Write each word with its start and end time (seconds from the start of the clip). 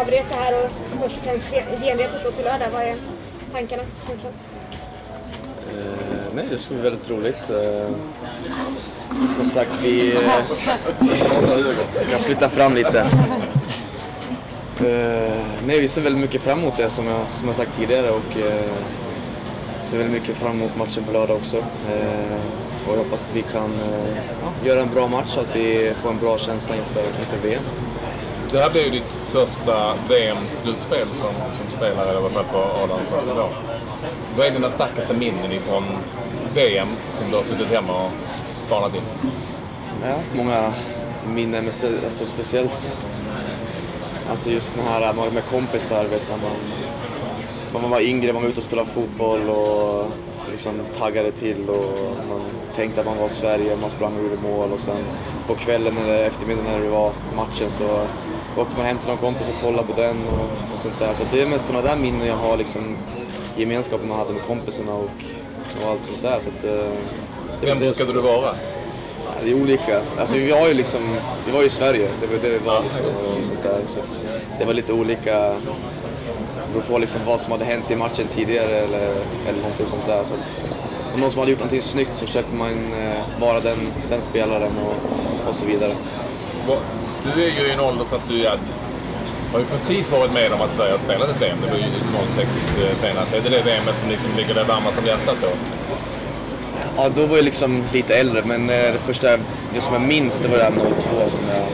avresa 0.00 0.34
här 0.34 0.64
och 0.64 0.70
först 1.02 1.16
och 1.16 1.22
främst 1.22 1.46
genrepet 1.82 2.24
då 2.24 2.32
på 2.32 2.42
lördag. 2.42 2.68
Vad 2.72 2.82
är 2.82 2.94
tankarna, 3.52 3.82
känslan? 4.06 4.32
Eh, 5.76 6.34
nej, 6.34 6.46
det 6.50 6.58
ska 6.58 6.74
bli 6.74 6.82
väldigt 6.82 7.10
roligt. 7.10 7.50
Eh, 7.50 7.90
som 9.36 9.44
sagt, 9.44 9.70
vi 9.82 10.16
eh, 10.16 10.20
kan 12.10 12.20
flytta 12.20 12.48
fram 12.48 12.74
lite. 12.74 13.00
Eh, 14.80 15.44
nej, 15.66 15.80
vi 15.80 15.88
ser 15.88 16.02
väldigt 16.02 16.20
mycket 16.20 16.42
fram 16.42 16.58
emot 16.58 16.76
det 16.76 16.88
som 16.90 17.06
jag, 17.06 17.20
som 17.32 17.46
jag 17.46 17.56
sagt 17.56 17.76
tidigare 17.76 18.10
och 18.10 18.36
eh, 18.36 18.70
ser 19.82 19.98
väldigt 19.98 20.22
mycket 20.22 20.36
fram 20.36 20.50
emot 20.50 20.76
matchen 20.76 21.04
på 21.04 21.12
lördag 21.12 21.36
också. 21.36 21.56
Eh, 21.56 22.40
och 22.86 22.94
jag 22.94 22.98
hoppas 22.98 23.20
att 23.20 23.36
vi 23.36 23.42
kan 23.42 23.72
eh, 23.72 24.66
göra 24.66 24.80
en 24.80 24.94
bra 24.94 25.08
match 25.08 25.28
så 25.28 25.40
att 25.40 25.56
vi 25.56 25.92
får 26.02 26.10
en 26.10 26.18
bra 26.18 26.38
känsla 26.38 26.76
inför, 26.76 27.02
inför 27.02 27.48
VM. 27.48 27.62
Det 28.52 28.58
här 28.58 28.70
blir 28.70 28.84
ju 28.84 28.90
ditt 28.90 29.18
första 29.24 29.94
VM-slutspel 30.08 31.08
som, 31.14 31.32
som 31.56 31.76
spelare, 31.76 32.12
i 32.12 32.16
alla 32.16 32.30
fall 32.30 32.44
på 32.44 32.58
A-landslagsnivå. 32.58 33.48
Vad 34.36 34.46
är 34.46 34.50
dina 34.50 34.70
starkaste 34.70 35.14
minnen 35.14 35.52
ifrån 35.52 35.84
VM 36.54 36.88
som 37.18 37.30
du 37.30 37.36
har 37.36 37.42
suttit 37.42 37.66
hemma 37.66 38.04
och 38.04 38.10
spanat 38.44 38.94
in? 38.94 39.02
Jag 40.02 40.08
har 40.08 40.16
haft 40.16 40.34
många 40.34 40.72
minnen, 41.34 41.64
men 41.64 42.04
alltså 42.04 42.26
speciellt 42.26 42.98
alltså 44.30 44.50
just 44.50 44.74
den 44.74 44.84
här 44.84 45.14
med 45.14 45.32
med 45.32 45.44
kompisar, 45.44 46.04
vet 46.04 46.30
när 46.30 46.36
man, 46.36 46.56
när 47.72 47.80
man 47.80 47.90
var 47.90 48.00
yngre, 48.00 48.32
man 48.32 48.42
var 48.42 48.48
ute 48.48 48.60
och 48.60 48.64
spelade 48.64 48.88
fotboll 48.88 49.48
och 49.48 50.06
liksom 50.50 50.80
taggade 50.98 51.32
till 51.32 51.68
och 51.70 52.16
man 52.28 52.40
tänkte 52.74 53.00
att 53.00 53.06
man 53.06 53.18
var 53.18 53.26
i 53.26 53.28
Sverige, 53.28 53.76
man 53.76 53.90
sprang 53.90 54.16
och 54.16 54.22
gjorde 54.22 54.42
mål 54.42 54.72
och 54.72 54.80
sen 54.80 55.04
på 55.46 55.54
kvällen 55.54 55.98
eller 55.98 56.24
eftermiddagen 56.24 56.72
när 56.72 56.80
det 56.80 56.88
var 56.88 57.12
matchen 57.36 57.70
så 57.70 58.06
åkte 58.56 58.76
man 58.76 58.86
hem 58.86 58.98
till 58.98 59.08
någon 59.08 59.18
kompis 59.18 59.48
och 59.48 59.62
kollade 59.62 59.88
på 59.88 60.00
den 60.00 60.16
och, 60.26 60.74
och 60.74 60.78
sånt 60.78 60.98
där. 60.98 61.14
Så 61.14 61.22
det 61.32 61.42
är 61.42 61.46
mest 61.46 61.66
sådana 61.66 61.88
där 61.88 61.96
minnen 61.96 62.26
jag 62.26 62.36
har 62.36 62.56
liksom 62.56 62.96
gemenskapen 63.56 64.08
man 64.08 64.18
hade 64.18 64.32
med 64.32 64.42
kompisarna 64.42 64.94
och, 64.94 65.10
och 65.82 65.90
allt 65.90 66.06
sånt 66.06 66.22
där. 66.22 66.40
Så 66.40 66.48
att, 66.48 66.64
eh, 66.64 66.92
Vem 67.60 67.78
brukade 67.78 68.12
du 68.12 68.20
vara? 68.20 68.54
Det 69.44 69.50
är 69.50 69.62
olika. 69.62 70.00
Alltså 70.18 70.36
vi 70.36 70.50
var 70.52 70.68
ju 70.68 70.74
liksom, 70.74 71.16
vi 71.46 71.52
var 71.52 71.60
ju 71.60 71.66
i 71.66 71.70
Sverige, 71.70 72.08
det 72.20 72.26
var 72.26 72.34
det 72.42 72.48
vi 72.48 72.58
var 72.58 72.82
liksom 72.82 73.04
och 73.04 73.44
sånt 73.44 73.62
där. 73.62 73.80
Så 73.88 73.98
det 74.58 74.64
var 74.64 74.74
lite 74.74 74.92
olika, 74.92 75.48
det 75.48 76.72
beror 76.72 76.82
på 76.82 76.98
liksom 76.98 77.20
vad 77.26 77.40
som 77.40 77.52
hade 77.52 77.64
hänt 77.64 77.90
i 77.90 77.96
matchen 77.96 78.26
tidigare 78.28 78.76
eller, 78.76 79.08
eller 79.48 79.58
någonting 79.62 79.86
sånt 79.86 80.06
där. 80.06 80.24
Så 80.24 80.34
att, 80.34 80.64
om 81.14 81.20
någon 81.20 81.30
som 81.30 81.38
hade 81.38 81.50
gjort 81.50 81.60
någonting 81.60 81.82
snyggt 81.82 82.14
så 82.14 82.26
försökte 82.26 82.54
man 82.54 82.92
eh, 82.92 83.40
vara 83.40 83.60
den, 83.60 83.78
den 84.10 84.22
spelaren 84.22 84.72
och, 84.78 85.48
och 85.48 85.54
så 85.54 85.66
vidare. 85.66 85.96
Du 87.24 87.42
är 87.42 87.48
ju 87.48 87.68
i 87.68 87.72
en 87.72 87.80
ålder 87.80 88.04
så 88.04 88.16
att 88.16 88.28
du 88.28 88.38
ja, 88.38 88.54
har 89.52 89.58
ju 89.58 89.64
precis 89.64 90.10
varit 90.10 90.32
med 90.32 90.52
om 90.52 90.60
att 90.60 90.72
Sverige 90.72 90.90
har 90.90 90.98
spelat 90.98 91.28
ett 91.28 91.42
VM. 91.42 91.58
Det 91.64 91.70
var 91.70 91.78
ju 91.78 91.84
06 92.34 92.48
eh, 92.78 92.96
senast. 92.96 93.34
Är 93.34 93.40
det 93.40 93.48
det 93.48 93.62
VMet 93.62 93.98
som 93.98 94.08
liksom 94.08 94.30
ligger 94.36 94.54
dig 94.54 94.64
varmast 94.64 94.98
om 94.98 95.06
hjärtat 95.06 95.36
då? 95.42 95.48
Ja, 96.96 97.08
då 97.08 97.26
var 97.26 97.36
jag 97.36 97.44
liksom 97.44 97.84
lite 97.92 98.14
äldre 98.14 98.42
men 98.44 98.70
eh, 98.70 98.92
det 98.92 98.98
första 98.98 99.36
det 99.74 99.80
som 99.80 99.94
jag 99.94 100.02
minns 100.02 100.40
det 100.40 100.48
var 100.48 100.56
det 100.56 100.64
här 100.64 100.70
02 100.70 101.28
som 101.28 101.44
jag, 101.48 101.66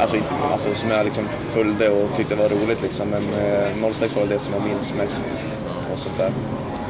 alltså, 0.00 0.16
inte, 0.16 0.28
alltså, 0.52 0.74
som 0.74 0.90
jag 0.90 1.04
liksom 1.04 1.28
följde 1.28 1.90
och 1.90 2.14
tyckte 2.16 2.34
var 2.34 2.48
roligt 2.48 2.82
liksom. 2.82 3.08
Men 3.08 3.22
eh, 3.84 3.92
06 3.92 4.14
var 4.14 4.22
väl 4.22 4.30
det 4.30 4.38
som 4.38 4.54
jag 4.54 4.62
minns 4.62 4.94
mest 4.94 5.52
och 5.92 5.98
sånt 5.98 6.18
där. 6.18 6.32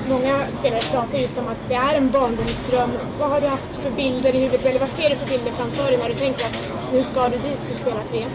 Många 0.09 0.39
spelare 0.59 0.81
pratar 0.91 1.19
just 1.19 1.39
om 1.39 1.49
att 1.49 1.69
det 1.69 1.75
är 1.75 1.95
en 1.95 2.11
barndomsdröm. 2.11 2.91
Vad 3.21 3.31
har 3.31 3.41
du 3.41 3.47
haft 3.47 3.75
för 3.83 3.91
bilder 3.91 4.35
i 4.35 4.39
huvudet, 4.39 4.67
eller 4.67 4.81
vad 4.81 4.89
ser 4.89 5.11
du 5.11 5.17
för 5.17 5.27
bilder 5.27 5.53
framför 5.57 5.85
dig 5.85 5.99
när 5.99 6.09
du 6.09 6.15
tänker 6.15 6.45
att 6.47 6.78
nu 6.93 7.05
ska 7.05 7.29
du 7.29 7.37
dit 7.37 7.59
och 7.71 7.77
spela 7.77 8.01
ett 8.01 8.13
VM? 8.13 8.31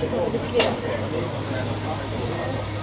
Det 0.00 0.06
kan 0.06 0.24
du 0.24 0.32
beskriva. 0.32 0.74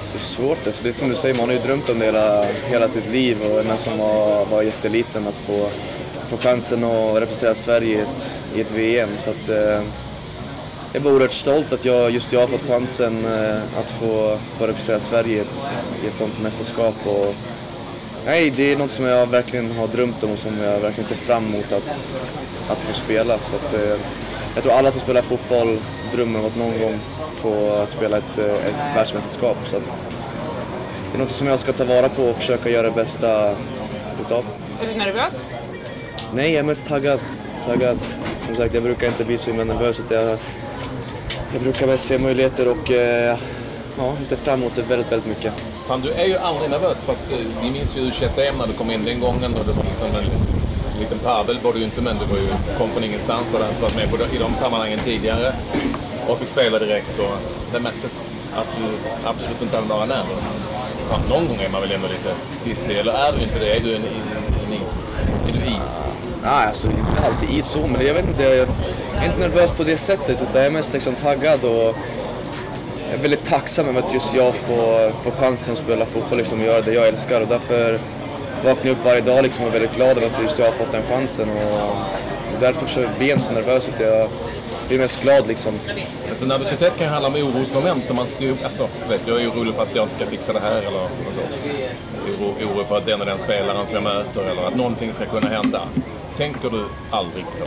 Så 0.02 0.20
svårt 0.20 0.58
alltså. 0.66 0.84
Det 0.84 0.90
är 0.90 0.94
som 0.94 1.10
du 1.10 1.16
säger, 1.16 1.36
man 1.36 1.46
har 1.46 1.54
ju 1.54 1.60
drömt 1.62 1.90
om 1.90 2.00
det 2.00 2.06
hela, 2.06 2.46
hela 2.46 2.88
sitt 2.88 3.10
liv 3.10 3.38
och 3.42 3.60
ända 3.60 3.78
som 3.78 3.98
var, 3.98 4.46
var 4.46 4.62
jätteliten 4.62 5.28
att 5.28 5.38
få, 5.40 5.70
få 6.28 6.38
chansen 6.38 6.84
att 6.84 7.16
representera 7.22 7.56
Sverige 7.56 7.98
i 7.98 8.02
ett, 8.02 8.42
i 8.56 8.62
ett 8.62 8.72
VM. 8.72 9.10
Så 9.18 9.30
att, 9.30 9.50
eh, 9.50 9.58
jag 9.58 9.84
är 10.94 11.00
bara 11.00 11.14
oerhört 11.14 11.34
stolt 11.34 11.74
att 11.74 11.86
jag, 11.86 12.12
just 12.12 12.34
jag 12.34 12.40
har 12.40 12.48
fått 12.48 12.68
chansen 12.68 13.26
eh, 13.26 13.80
att 13.80 13.92
få, 13.92 14.38
få 14.58 14.68
representera 14.68 15.00
Sverige 15.00 15.36
i 15.36 15.40
ett, 15.40 15.84
i 16.04 16.08
ett 16.08 16.14
sånt 16.14 16.42
mästerskap. 16.42 16.96
Och, 17.06 17.36
nej, 18.26 18.50
det 18.50 18.72
är 18.72 18.78
något 18.78 18.92
som 18.92 19.06
jag 19.06 19.28
verkligen 19.28 19.72
har 19.72 19.88
drömt 19.88 20.24
om 20.24 20.32
och 20.32 20.38
som 20.40 20.60
jag 20.60 20.80
verkligen 20.80 21.04
ser 21.04 21.16
fram 21.16 21.46
emot 21.46 21.72
att, 21.72 22.16
att 22.70 22.78
få 22.78 22.94
spela. 22.94 23.38
Så 23.38 23.56
att, 23.56 23.74
eh, 23.74 23.98
jag 24.56 24.64
tror 24.64 24.74
alla 24.74 24.92
som 24.92 25.02
spelar 25.02 25.22
fotboll 25.22 25.78
drömmer 26.14 26.40
om 26.40 26.46
att 26.46 26.56
någon 26.56 26.80
gång 26.80 27.00
få 27.36 27.86
spela 27.88 28.18
ett, 28.18 28.38
eh, 28.38 28.46
ett 28.46 28.96
världsmästerskap. 28.96 29.58
Så 29.66 29.78
att, 29.78 30.06
det 31.12 31.18
är 31.18 31.20
något 31.20 31.32
som 31.32 31.48
jag 31.48 31.60
ska 31.60 31.74
ta 31.74 31.86
vara 31.86 32.10
på 32.10 32.24
och 32.24 32.38
försöka 32.38 32.70
göra 32.70 32.90
det 32.90 32.96
bästa 32.96 33.56
utav. 34.26 34.46
Är 34.82 34.88
du 34.88 34.94
nervös? 34.94 35.46
Nej, 36.34 36.52
jag 36.52 36.60
är 36.60 36.64
mest 36.64 36.88
taggad. 36.88 37.20
taggad. 37.66 38.00
Som 38.46 38.56
sagt, 38.56 38.74
jag 38.74 38.84
brukar 38.84 39.08
inte 39.08 39.26
bli 39.26 39.38
så 39.38 39.50
himla 39.50 39.64
nervös. 39.64 40.00
Utan 40.00 40.18
jag, 40.18 40.38
jag 41.54 41.62
brukar 41.62 41.88
mest 41.88 42.08
se 42.08 42.18
möjligheter 42.18 42.68
och 42.68 42.92
eh, 42.92 43.38
ja, 43.98 44.14
jag 44.18 44.28
ser 44.28 44.36
fram 44.36 44.62
emot 44.62 44.76
det 44.76 44.82
väldigt, 44.82 45.12
väldigt 45.12 45.30
mycket. 45.30 45.54
Fan, 45.88 46.02
du 46.02 46.12
är 46.12 46.26
ju 46.26 46.38
aldrig 46.38 46.70
nervös 46.70 47.04
för 47.04 47.14
att 47.14 47.32
eh, 47.32 47.38
vi 47.62 47.72
minns 47.72 47.98
ju 47.98 48.02
U21-EM 48.02 48.58
när 48.58 48.68
du 48.68 48.74
kom 48.74 48.92
in 48.92 49.06
den 49.06 49.20
gången 49.20 49.54
och 49.54 49.66
det 49.66 49.72
var 49.72 49.84
liksom 49.84 50.08
en 50.08 51.00
liten 51.00 51.20
pavel 51.20 51.60
var 51.64 51.74
du 51.74 51.80
ju 51.80 51.86
inte 51.86 52.02
men 52.02 52.18
du 52.20 52.26
var 52.26 52.38
ju, 52.38 52.48
kom 52.78 52.90
från 52.90 53.04
ingenstans 53.04 53.54
och 53.54 53.60
hade 53.60 53.70
inte 53.70 53.82
varit 53.82 53.96
med 53.96 54.10
på 54.10 54.36
i 54.36 54.38
de 54.38 54.54
sammanhangen 54.54 55.00
tidigare 55.00 55.56
och 56.28 56.40
fick 56.40 56.50
spela 56.50 56.80
direkt 56.80 57.20
och 57.20 57.38
det 57.74 57.80
märktes 57.80 58.42
att 58.56 58.68
du 58.78 58.86
absolut 59.30 59.62
inte 59.62 59.76
hade 59.76 59.88
några 59.88 60.06
nerver. 60.06 60.36
Fan, 61.10 61.22
någon 61.30 61.48
gång 61.48 61.58
är 61.58 61.70
man 61.70 61.82
väl 61.82 61.92
ändå 61.92 62.08
lite 62.08 62.32
stisslig, 62.54 62.98
eller 62.98 63.14
är 63.14 63.32
du 63.32 63.44
inte 63.44 63.60
det? 63.60 63.78
Är 63.78 63.80
du 63.80 63.96
en, 63.96 64.04
en, 64.04 64.74
en 64.74 64.82
is? 64.82 65.18
Är 65.48 65.54
du 65.54 65.66
is? 65.78 66.04
Nej, 66.44 66.68
alltså 66.68 66.88
inte 66.88 67.26
alltid 67.26 67.50
is, 67.50 67.66
så, 67.66 67.88
men 67.88 68.06
jag 68.06 68.14
vet 68.14 68.28
inte. 68.28 68.44
Jag 68.44 68.68
är 69.24 69.26
inte 69.26 69.40
nervös 69.40 69.72
på 69.72 69.84
det 69.84 69.98
sättet 69.98 70.42
utan 70.42 70.62
jag 70.62 70.66
är 70.66 70.72
mest 70.72 70.94
liksom 70.94 71.16
taggad 71.16 71.64
och 71.64 71.96
jag 73.06 73.14
är 73.14 73.18
väldigt 73.18 73.46
tacksam 73.46 73.88
över 73.88 74.00
att 74.00 74.14
just 74.14 74.34
jag 74.34 74.56
får, 74.56 75.12
får 75.12 75.32
chansen 75.32 75.74
att 75.74 75.80
spela 75.80 76.06
fotboll 76.06 76.38
liksom, 76.38 76.60
och 76.60 76.66
göra 76.66 76.82
det 76.82 76.94
jag 76.94 77.08
älskar 77.08 77.42
och 77.42 77.48
därför 77.48 78.00
vaknar 78.66 78.86
jag 78.86 78.92
upp 78.92 79.06
varje 79.06 79.22
dag 79.22 79.44
liksom, 79.44 79.64
och 79.64 79.70
är 79.70 79.74
väldigt 79.74 79.96
glad 79.96 80.18
över 80.18 80.28
att 80.28 80.42
just 80.42 80.60
jag 80.60 80.66
har 80.66 80.74
fått 80.74 80.92
den 80.92 81.04
chansen 81.04 81.50
och, 81.50 81.90
och 82.54 82.60
därför 82.60 82.88
så 82.88 83.00
blir 83.00 83.28
jag 83.28 83.36
inte 83.36 83.46
så 83.46 83.54
nervös 83.54 83.90
utan 83.90 84.08
jag 84.08 84.30
blir 84.88 85.00
mest 85.00 85.22
glad 85.22 85.48
liksom. 85.48 85.80
Alltså 86.30 86.46
nervositet 86.46 86.98
kan 86.98 87.08
ju 87.08 87.14
handla 87.14 87.28
om 87.28 87.36
orosmoment 87.36 88.06
som 88.06 88.16
man 88.16 88.28
styr 88.28 88.56
Alltså, 88.64 88.88
vet, 89.10 89.22
jag 89.28 89.42
är 89.42 89.50
orolig 89.50 89.76
för 89.76 89.84
att 89.84 89.96
jag 89.96 90.06
inte 90.06 90.16
ska 90.16 90.26
fixa 90.26 90.54
det 90.54 90.60
här 90.60 90.78
eller 90.78 91.04
och 91.04 91.34
så. 91.36 91.42
Oro, 92.44 92.54
oro 92.72 92.86
för 92.86 92.98
att 92.98 93.06
den 93.06 93.20
och 93.20 93.26
den 93.26 93.40
spelaren 93.40 93.86
som 93.86 93.96
jag 93.96 94.04
möter 94.04 94.50
eller 94.50 94.62
att 94.68 94.76
någonting 94.76 95.14
ska 95.14 95.26
kunna 95.26 95.50
hända. 95.50 95.82
Tänker 96.36 96.70
du 96.70 96.86
aldrig 97.12 97.46
så? 97.54 97.64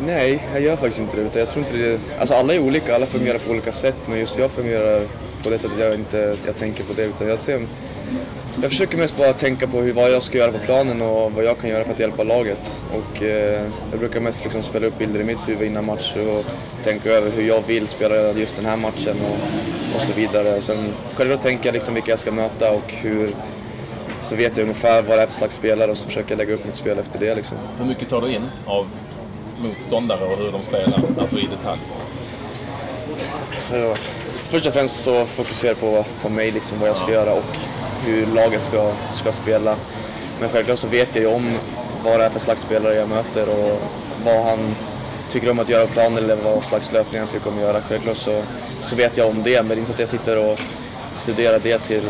Nej, 0.00 0.42
jag 0.52 0.62
gör 0.62 0.76
faktiskt 0.76 1.00
inte 1.00 1.16
det. 1.16 1.22
Utan 1.22 1.40
jag 1.40 1.48
tror 1.48 1.64
inte 1.64 1.76
det 1.76 2.00
alltså 2.18 2.34
alla 2.34 2.54
är 2.54 2.58
olika, 2.58 2.94
alla 2.94 3.06
fungerar 3.06 3.38
på 3.38 3.50
olika 3.50 3.72
sätt. 3.72 3.96
Men 4.06 4.18
just 4.18 4.38
jag 4.38 4.50
fungerar 4.50 5.06
på 5.42 5.50
det 5.50 5.58
sättet 5.58 5.78
jag 5.78 5.94
inte 5.94 6.36
jag 6.46 6.56
tänker 6.56 6.84
på 6.84 6.92
det. 6.92 7.04
Utan 7.04 7.28
jag, 7.28 7.38
ser, 7.38 7.66
jag 8.62 8.70
försöker 8.70 8.98
mest 8.98 9.16
bara 9.16 9.32
tänka 9.32 9.66
på 9.66 9.78
hur, 9.78 9.92
vad 9.92 10.10
jag 10.10 10.22
ska 10.22 10.38
göra 10.38 10.52
på 10.52 10.58
planen 10.58 11.02
och 11.02 11.32
vad 11.32 11.44
jag 11.44 11.58
kan 11.58 11.70
göra 11.70 11.84
för 11.84 11.92
att 11.92 12.00
hjälpa 12.00 12.24
laget. 12.24 12.84
Och, 12.92 13.22
eh, 13.22 13.66
jag 13.90 14.00
brukar 14.00 14.20
mest 14.20 14.44
liksom 14.44 14.62
spela 14.62 14.86
upp 14.86 14.98
bilder 14.98 15.20
i 15.20 15.24
mitt 15.24 15.48
huvud 15.48 15.68
innan 15.68 15.84
match 15.84 16.16
och 16.16 16.44
tänka 16.84 17.10
över 17.10 17.30
hur 17.30 17.48
jag 17.48 17.62
vill 17.66 17.86
spela 17.86 18.32
just 18.32 18.56
den 18.56 18.66
här 18.66 18.76
matchen 18.76 19.16
och, 19.20 19.96
och 19.96 20.02
så 20.02 20.12
vidare. 20.12 20.56
Och 20.56 20.64
sen 20.64 20.92
själv 21.14 21.36
tänker 21.36 21.68
jag 21.68 21.74
liksom 21.74 21.94
vilka 21.94 22.12
jag 22.12 22.18
ska 22.18 22.32
möta 22.32 22.70
och 22.70 22.92
hur 22.92 23.34
så 24.22 24.36
vet 24.36 24.56
jag 24.56 24.62
ungefär 24.62 25.02
vad 25.02 25.18
det 25.18 25.22
är 25.22 25.26
för 25.26 25.34
slags 25.34 25.54
spelare 25.54 25.90
och 25.90 25.96
så 25.96 26.06
försöker 26.06 26.30
jag 26.30 26.38
lägga 26.38 26.54
upp 26.54 26.64
mitt 26.64 26.74
spel 26.74 26.98
efter 26.98 27.18
det. 27.18 27.34
Liksom. 27.34 27.58
Hur 27.78 27.86
mycket 27.86 28.08
tar 28.08 28.20
du 28.20 28.32
in 28.32 28.48
av 28.66 28.86
motståndare 29.62 30.24
och 30.24 30.38
hur 30.38 30.52
de 30.52 30.62
spelar? 30.62 31.02
Alltså 31.18 31.38
i 31.38 31.46
detalj. 31.46 31.80
Så, 33.58 33.96
först 34.44 34.66
och 34.66 34.72
främst 34.72 35.02
så 35.02 35.26
fokuserar 35.26 35.70
jag 35.70 35.80
på, 35.80 36.04
på 36.22 36.28
mig, 36.28 36.50
liksom, 36.50 36.80
vad 36.80 36.88
jag 36.88 36.96
ska 36.96 37.12
göra 37.12 37.32
och 37.32 37.56
hur 38.04 38.26
laget 38.26 38.62
ska, 38.62 38.92
ska 39.10 39.32
spela. 39.32 39.76
Men 40.40 40.48
självklart 40.48 40.78
så 40.78 40.88
vet 40.88 41.14
jag 41.14 41.22
ju 41.22 41.28
om 41.28 41.58
vad 42.04 42.20
det 42.20 42.24
är 42.24 42.30
för 42.30 42.40
slags 42.40 42.62
spelare 42.62 42.94
jag 42.94 43.08
möter 43.08 43.48
och 43.48 43.80
vad 44.24 44.44
han 44.44 44.74
tycker 45.28 45.50
om 45.50 45.58
att 45.58 45.68
göra 45.68 45.86
på 45.86 45.92
planen 45.92 46.18
eller 46.18 46.36
vad 46.36 46.64
slags 46.64 46.92
löpning 46.92 47.20
han 47.20 47.28
tycker 47.28 47.48
om 47.48 47.54
att 47.56 47.62
göra. 47.62 47.80
Självklart 47.88 48.16
så, 48.16 48.42
så 48.80 48.96
vet 48.96 49.16
jag 49.16 49.28
om 49.28 49.42
det, 49.42 49.62
men 49.62 49.68
det 49.68 49.74
är 49.74 49.78
inte 49.78 49.86
så 49.86 49.92
att 49.92 50.00
jag 50.00 50.08
sitter 50.08 50.38
och 50.38 50.58
studerar 51.16 51.58
det 51.58 51.78
till 51.78 52.02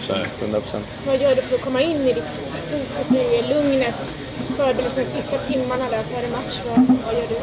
till 0.00 0.14
Nej. 0.14 0.26
100 0.40 0.60
procent. 0.60 0.86
Vad 1.06 1.20
gör 1.20 1.34
du 1.34 1.42
för 1.42 1.54
att 1.54 1.60
komma 1.60 1.82
in 1.82 2.06
i 2.06 2.12
ditt 2.12 2.24
fokus, 2.24 3.12
i 3.12 3.54
lugnet, 3.54 3.94
förberedelserna, 4.60 5.06
sista 5.06 5.38
timmarna 5.38 5.84
där 5.90 6.02
före 6.02 6.28
match? 6.30 6.60
Vad, 6.68 6.96
vad 7.06 7.14
gör 7.14 7.28
du? 7.28 7.36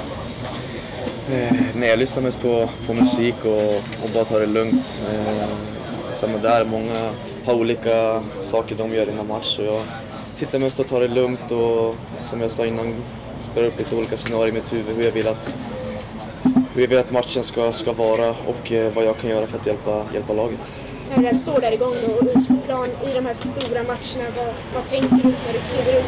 Eh, 1.35 1.53
nej, 1.75 1.89
jag 1.89 1.99
lyssnar 1.99 2.23
mest 2.23 2.41
på, 2.41 2.69
på 2.87 2.93
musik 2.93 3.35
och, 3.45 3.75
och 4.03 4.09
bara 4.13 4.25
tar 4.25 4.39
det 4.39 4.45
lugnt. 4.45 5.01
Eh, 5.13 5.47
samma 6.15 6.37
där, 6.37 6.65
många 6.65 7.11
har 7.45 7.53
olika 7.53 8.23
saker 8.39 8.75
de 8.75 8.93
gör 8.93 9.09
innan 9.09 9.27
match 9.27 9.59
och 9.59 9.65
jag 9.65 9.83
sitter 10.33 10.59
mest 10.59 10.79
och 10.79 10.87
tar 10.87 11.01
det 11.01 11.07
lugnt 11.07 11.51
och 11.51 11.95
som 12.19 12.41
jag 12.41 12.51
sa 12.51 12.65
innan, 12.65 12.95
spelar 13.39 13.67
upp 13.67 13.79
lite 13.79 13.95
olika 13.95 14.17
scenarier 14.17 14.47
i 14.47 14.51
mitt 14.51 14.73
huvud 14.73 14.95
hur 14.95 15.03
jag 15.03 15.11
vill 15.11 15.27
att 15.27 15.55
hur 16.73 16.81
jag 16.81 16.89
vill 16.89 16.97
att 16.97 17.11
matchen 17.11 17.43
ska, 17.43 17.73
ska 17.73 17.93
vara 17.93 18.29
och 18.29 18.71
eh, 18.71 18.93
vad 18.93 19.05
jag 19.05 19.17
kan 19.17 19.29
göra 19.29 19.47
för 19.47 19.57
att 19.57 19.65
hjälpa, 19.65 20.03
hjälpa 20.13 20.33
laget. 20.33 20.71
När 21.09 21.17
du 21.17 21.23
väl 21.23 21.37
står 21.37 21.61
där 21.61 21.71
igång 21.71 21.93
då 22.07 22.13
och 22.13 22.23
utplan 22.23 22.87
i 22.87 23.13
de 23.13 23.25
här 23.25 23.33
stora 23.33 23.83
matcherna, 23.83 24.29
vad, 24.37 24.53
vad 24.73 24.89
tänker 24.89 25.09
du 25.09 25.23
när 25.23 25.53
du 25.53 25.59
kliver 25.59 25.99
ut 25.99 26.05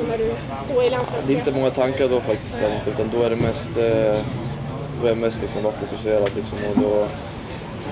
och 0.00 0.08
när 0.08 0.18
du 0.18 0.34
står 0.64 0.84
i 0.84 0.90
landslagströjan? 0.90 1.26
Det 1.26 1.34
är 1.34 1.38
inte 1.38 1.52
många 1.52 1.70
tankar 1.70 2.08
då 2.08 2.20
faktiskt, 2.20 2.60
där, 2.60 2.74
inte, 2.78 2.90
utan 2.90 3.10
då 3.14 3.22
är 3.22 3.30
det 3.30 3.36
mest, 3.36 3.76
eh, 3.76 4.24
då 5.00 5.06
är 5.06 5.08
jag 5.08 5.18
mest 5.18 5.40
liksom 5.42 5.62
bara 5.62 5.72
fokuserad. 5.72 6.30
Liksom, 6.36 6.58
och 6.58 6.82
då, 6.82 7.06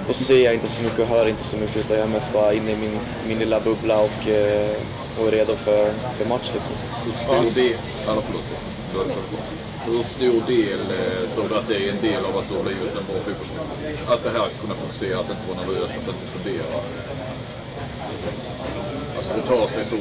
då 0.06 0.12
ser 0.12 0.44
jag 0.44 0.54
inte 0.54 0.68
så 0.68 0.82
mycket 0.82 0.98
och 0.98 1.06
hör 1.06 1.28
inte 1.28 1.44
så 1.44 1.56
mycket 1.56 1.76
utan 1.76 1.96
jag 1.96 2.06
är 2.08 2.12
mest 2.12 2.32
bara 2.32 2.52
inne 2.52 2.70
i 2.70 2.76
min, 2.76 2.98
min 3.28 3.38
lilla 3.38 3.60
bubbla 3.60 3.98
och, 3.98 4.28
eh, 4.28 4.76
och 5.20 5.28
är 5.28 5.30
redo 5.30 5.56
för, 5.56 5.92
för 6.18 6.28
match. 6.28 6.50
Liksom. 6.54 6.74
Hur 7.04 7.12
stor 7.12 7.60
del, 7.62 7.76
alla 8.08 8.20
förlåt, 8.20 8.42
då 8.94 9.00
är 9.00 9.04
det 9.04 9.10
för 9.10 9.58
hur 9.86 10.02
stor 10.02 10.40
del 10.46 10.80
tror 11.34 11.48
du 11.48 11.54
att 11.56 11.68
det 11.68 11.76
är 11.76 11.92
en 11.92 12.00
del 12.00 12.24
av 12.24 12.36
att 12.36 12.48
du 12.48 12.54
har 12.56 12.62
blivit 12.62 12.96
en 13.00 13.06
bra 13.08 13.18
fotbollsspelare? 13.24 14.14
Att 14.14 14.24
det 14.24 14.30
här 14.30 14.46
att 14.46 14.60
kunna 14.60 14.74
fokusera, 14.74 15.18
att 15.20 15.30
inte 15.30 15.44
vara 15.48 15.58
nervös, 15.66 15.90
att 15.90 16.08
inte 16.08 16.26
fundera. 16.34 16.64
Alltså 19.16 19.30
få 19.32 19.40
ta 19.40 19.68
sig 19.68 19.84
så. 19.84 19.96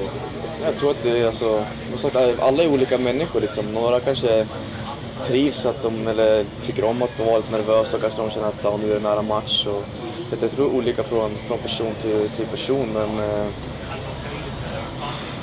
Jag 0.63 0.75
tror 0.77 0.91
att 0.91 1.03
det 1.03 1.09
är 1.09 1.27
alltså, 1.27 1.65
som 1.95 2.11
sagt, 2.11 2.39
alla 2.39 2.63
är 2.63 2.67
olika 2.67 2.97
människor 2.97 3.41
liksom. 3.41 3.73
Några 3.73 3.99
kanske 3.99 4.45
trivs 5.23 5.65
att 5.65 5.83
de, 5.83 6.07
eller 6.07 6.45
tycker 6.65 6.83
om 6.83 7.01
att 7.01 7.19
vara 7.19 7.37
lite 7.37 7.51
nervösa 7.51 7.95
och 7.95 8.01
kanske 8.01 8.21
de 8.21 8.29
känner 8.29 8.47
att 8.47 8.63
ja, 8.63 8.79
nu 8.83 8.91
är 8.91 8.95
det 8.95 9.01
nära 9.01 9.21
match. 9.21 9.65
Och, 9.65 9.83
jag 10.41 10.51
tror 10.51 10.75
olika 10.75 11.03
från, 11.03 11.35
från 11.35 11.57
person 11.57 11.93
till, 12.01 12.29
till 12.29 12.45
person 12.45 12.89
men 12.93 13.29
eh, 13.29 13.47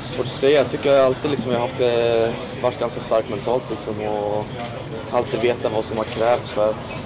svårt 0.05 0.27
att 0.27 0.33
säga. 0.33 0.59
Jag 0.59 0.71
tycker 0.71 0.93
jag 0.93 1.07
alltid 1.07 1.31
liksom, 1.31 1.53
jag 1.53 1.59
har 1.59 1.69
haft, 1.69 1.81
eh, 1.81 2.63
varit 2.63 2.81
ganska 2.81 3.01
stark 3.01 3.29
mentalt 3.29 3.63
liksom, 3.71 4.01
och 4.01 4.45
alltid 5.13 5.41
vetat 5.41 5.73
vad 5.73 5.85
som 5.85 5.97
har 5.97 6.05
krävts 6.05 6.51
för 6.51 6.71
att 6.71 7.03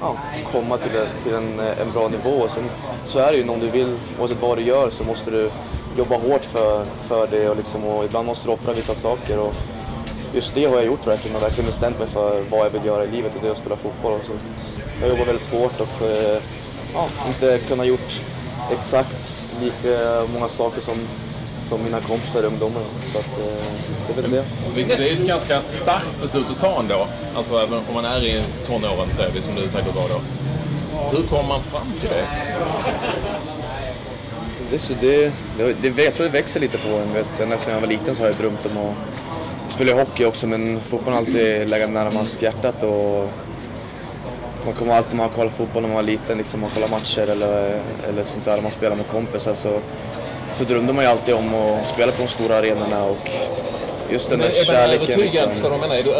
ja, 0.00 0.16
komma 0.52 0.76
till, 0.76 0.96
en, 0.96 1.06
till 1.22 1.34
en, 1.34 1.60
eh, 1.60 1.80
en 1.80 1.92
bra 1.92 2.08
nivå. 2.08 2.30
Och 2.30 2.50
sen 2.50 2.70
så 3.04 3.18
är 3.18 3.32
det 3.32 3.38
ju, 3.38 3.48
om 3.48 3.60
du 3.60 3.70
vill, 3.70 3.96
oavsett 4.20 4.42
vad 4.42 4.58
du 4.58 4.62
gör 4.62 4.90
så 4.90 5.04
måste 5.04 5.30
du 5.30 5.50
jobba 5.98 6.16
hårt 6.16 6.44
för, 6.44 6.84
för 6.84 7.26
det 7.26 7.48
och, 7.48 7.56
liksom, 7.56 7.84
och 7.84 8.04
ibland 8.04 8.26
måste 8.26 8.48
du 8.48 8.52
offra 8.52 8.72
vissa 8.72 8.94
saker. 8.94 9.38
Och 9.38 9.54
just 10.34 10.54
det 10.54 10.64
har 10.64 10.76
jag 10.76 10.84
gjort 10.84 11.06
verkligen 11.06 11.36
och 11.36 11.42
verkligen 11.42 11.70
bestämt 11.70 11.98
mig 11.98 12.08
för 12.08 12.42
vad 12.50 12.60
jag 12.60 12.70
vill 12.70 12.84
göra 12.84 13.04
i 13.04 13.10
livet 13.10 13.34
och 13.34 13.42
det 13.42 13.48
är 13.48 13.52
att 13.52 13.58
spela 13.58 13.76
fotboll. 13.76 14.12
Och 14.12 14.26
så 14.26 14.32
jag 15.00 15.08
jobbar 15.08 15.24
väldigt 15.24 15.50
hårt 15.50 15.80
och 15.80 16.06
eh, 16.06 16.42
ja, 16.94 17.08
inte 17.28 17.58
kunnat 17.58 17.86
gjort 17.86 18.20
exakt 18.72 19.44
lika 19.60 20.24
många 20.32 20.48
saker 20.48 20.80
som 20.80 20.94
som 21.62 21.84
mina 21.84 22.00
kompisar 22.00 22.42
i 22.42 22.46
ungdomen. 22.46 22.82
Så 23.02 23.18
att, 23.18 23.38
eh, 23.38 23.64
det 24.06 24.18
är 24.18 24.22
väl 24.22 24.30
det. 24.30 24.44
Vilket 24.74 25.00
är 25.00 25.12
ett 25.12 25.26
ganska 25.26 25.60
starkt 25.60 26.22
beslut 26.22 26.46
att 26.50 26.60
ta 26.60 26.80
ändå. 26.80 27.06
Alltså 27.36 27.58
även 27.58 27.78
om 27.88 27.94
man 27.94 28.04
är 28.04 28.24
i 28.24 28.42
tonåren 28.66 29.12
säger 29.12 29.30
vi, 29.30 29.42
som 29.42 29.54
du 29.54 29.68
säkert 29.68 29.96
var 29.96 30.08
då. 30.08 30.20
Hur 31.16 31.26
kommer 31.26 31.48
man 31.48 31.62
fram 31.62 31.92
till 32.00 32.08
det? 32.08 32.26
Det, 34.70 34.78
så 34.78 34.92
det, 35.00 35.32
det, 35.58 35.90
det, 35.90 36.04
jag 36.04 36.14
tror 36.14 36.26
det 36.26 36.32
växer 36.32 36.60
lite 36.60 36.78
på 36.78 36.88
en. 36.88 37.14
Vet, 37.14 37.40
ända 37.40 37.58
sedan 37.58 37.74
jag 37.74 37.80
var 37.80 37.88
liten 37.88 38.14
så 38.14 38.22
har 38.22 38.28
jag 38.28 38.36
drömt 38.36 38.66
om 38.66 38.76
att 38.76 39.72
spela 39.72 39.92
hockey 39.94 40.24
också 40.24 40.46
men 40.46 40.80
fotboll 40.80 41.12
har 41.12 41.20
alltid 41.20 41.70
legat 41.70 41.90
närmast 41.90 42.42
hjärtat. 42.42 42.82
Och 42.82 43.30
man 44.64 44.74
kommer 44.74 44.94
alltid 44.94 45.16
man 45.16 45.30
kolla 45.34 45.50
fotboll 45.50 45.82
när 45.82 45.88
man 45.88 45.96
var 45.96 46.02
liten, 46.02 46.38
liksom, 46.38 46.60
man 46.60 46.70
kollar 46.70 46.88
matcher 46.88 47.30
eller, 47.30 47.82
eller 48.08 48.22
sånt 48.22 48.44
där. 48.44 48.62
Man 48.62 48.70
spelar 48.70 48.96
med 48.96 49.06
kompisar 49.06 49.54
så 49.54 49.80
så 50.54 50.64
drömde 50.64 50.92
man 50.92 51.04
ju 51.04 51.10
alltid 51.10 51.34
om 51.34 51.54
att 51.54 51.86
spela 51.86 52.12
på 52.12 52.22
de 52.22 52.28
stora 52.28 52.56
arenorna 52.56 53.04
och 53.04 53.30
just 54.10 54.30
den 54.30 54.38
där 54.38 54.50
kärleken. 54.50 55.20
Liksom. 55.20 55.42
Är, 55.90 56.02
du, 56.02 56.12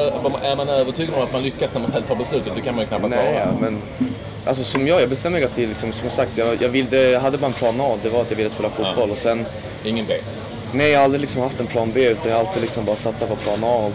är 0.46 0.56
man 0.56 0.68
övertygad 0.68 1.14
om 1.14 1.22
att 1.22 1.32
man 1.32 1.42
lyckas 1.42 1.74
när 1.74 1.80
man 1.80 1.90
väl 1.90 2.02
tar 2.02 2.14
beslutet? 2.14 2.52
Det 2.54 2.60
kan 2.60 2.74
man 2.74 2.84
ju 2.84 2.88
knappast 2.88 3.14
Nej, 3.14 3.34
vara. 3.34 3.44
Ja, 3.44 3.56
men, 3.60 3.82
alltså 4.48 4.64
som 4.64 4.86
jag, 4.86 5.02
jag 5.02 5.08
bestämde 5.08 5.32
mig 5.34 5.40
ganska 5.40 5.56
tidigt. 5.56 5.68
Liksom, 5.68 5.92
som 5.92 6.10
sagt, 6.10 6.38
jag, 6.38 6.62
jag, 6.62 6.68
ville, 6.68 6.96
jag 6.96 7.20
hade 7.20 7.38
bara 7.38 7.46
en 7.46 7.52
plan 7.52 7.80
A, 7.80 7.98
det 8.02 8.08
var 8.08 8.22
att 8.22 8.30
jag 8.30 8.36
ville 8.36 8.50
spela 8.50 8.70
fotboll. 8.70 9.08
Ja. 9.08 9.12
Och 9.12 9.18
sen, 9.18 9.46
Ingen 9.84 10.06
B? 10.06 10.14
Nej, 10.72 10.90
jag 10.90 10.98
har 10.98 11.04
aldrig 11.04 11.20
liksom 11.20 11.42
haft 11.42 11.60
en 11.60 11.66
plan 11.66 11.92
B 11.94 12.06
utan 12.06 12.30
jag 12.30 12.38
har 12.38 12.46
alltid 12.46 12.62
liksom 12.62 12.84
bara 12.84 12.96
satsat 12.96 13.28
på 13.28 13.36
plan 13.36 13.64
A. 13.64 13.76
Och, 13.76 13.92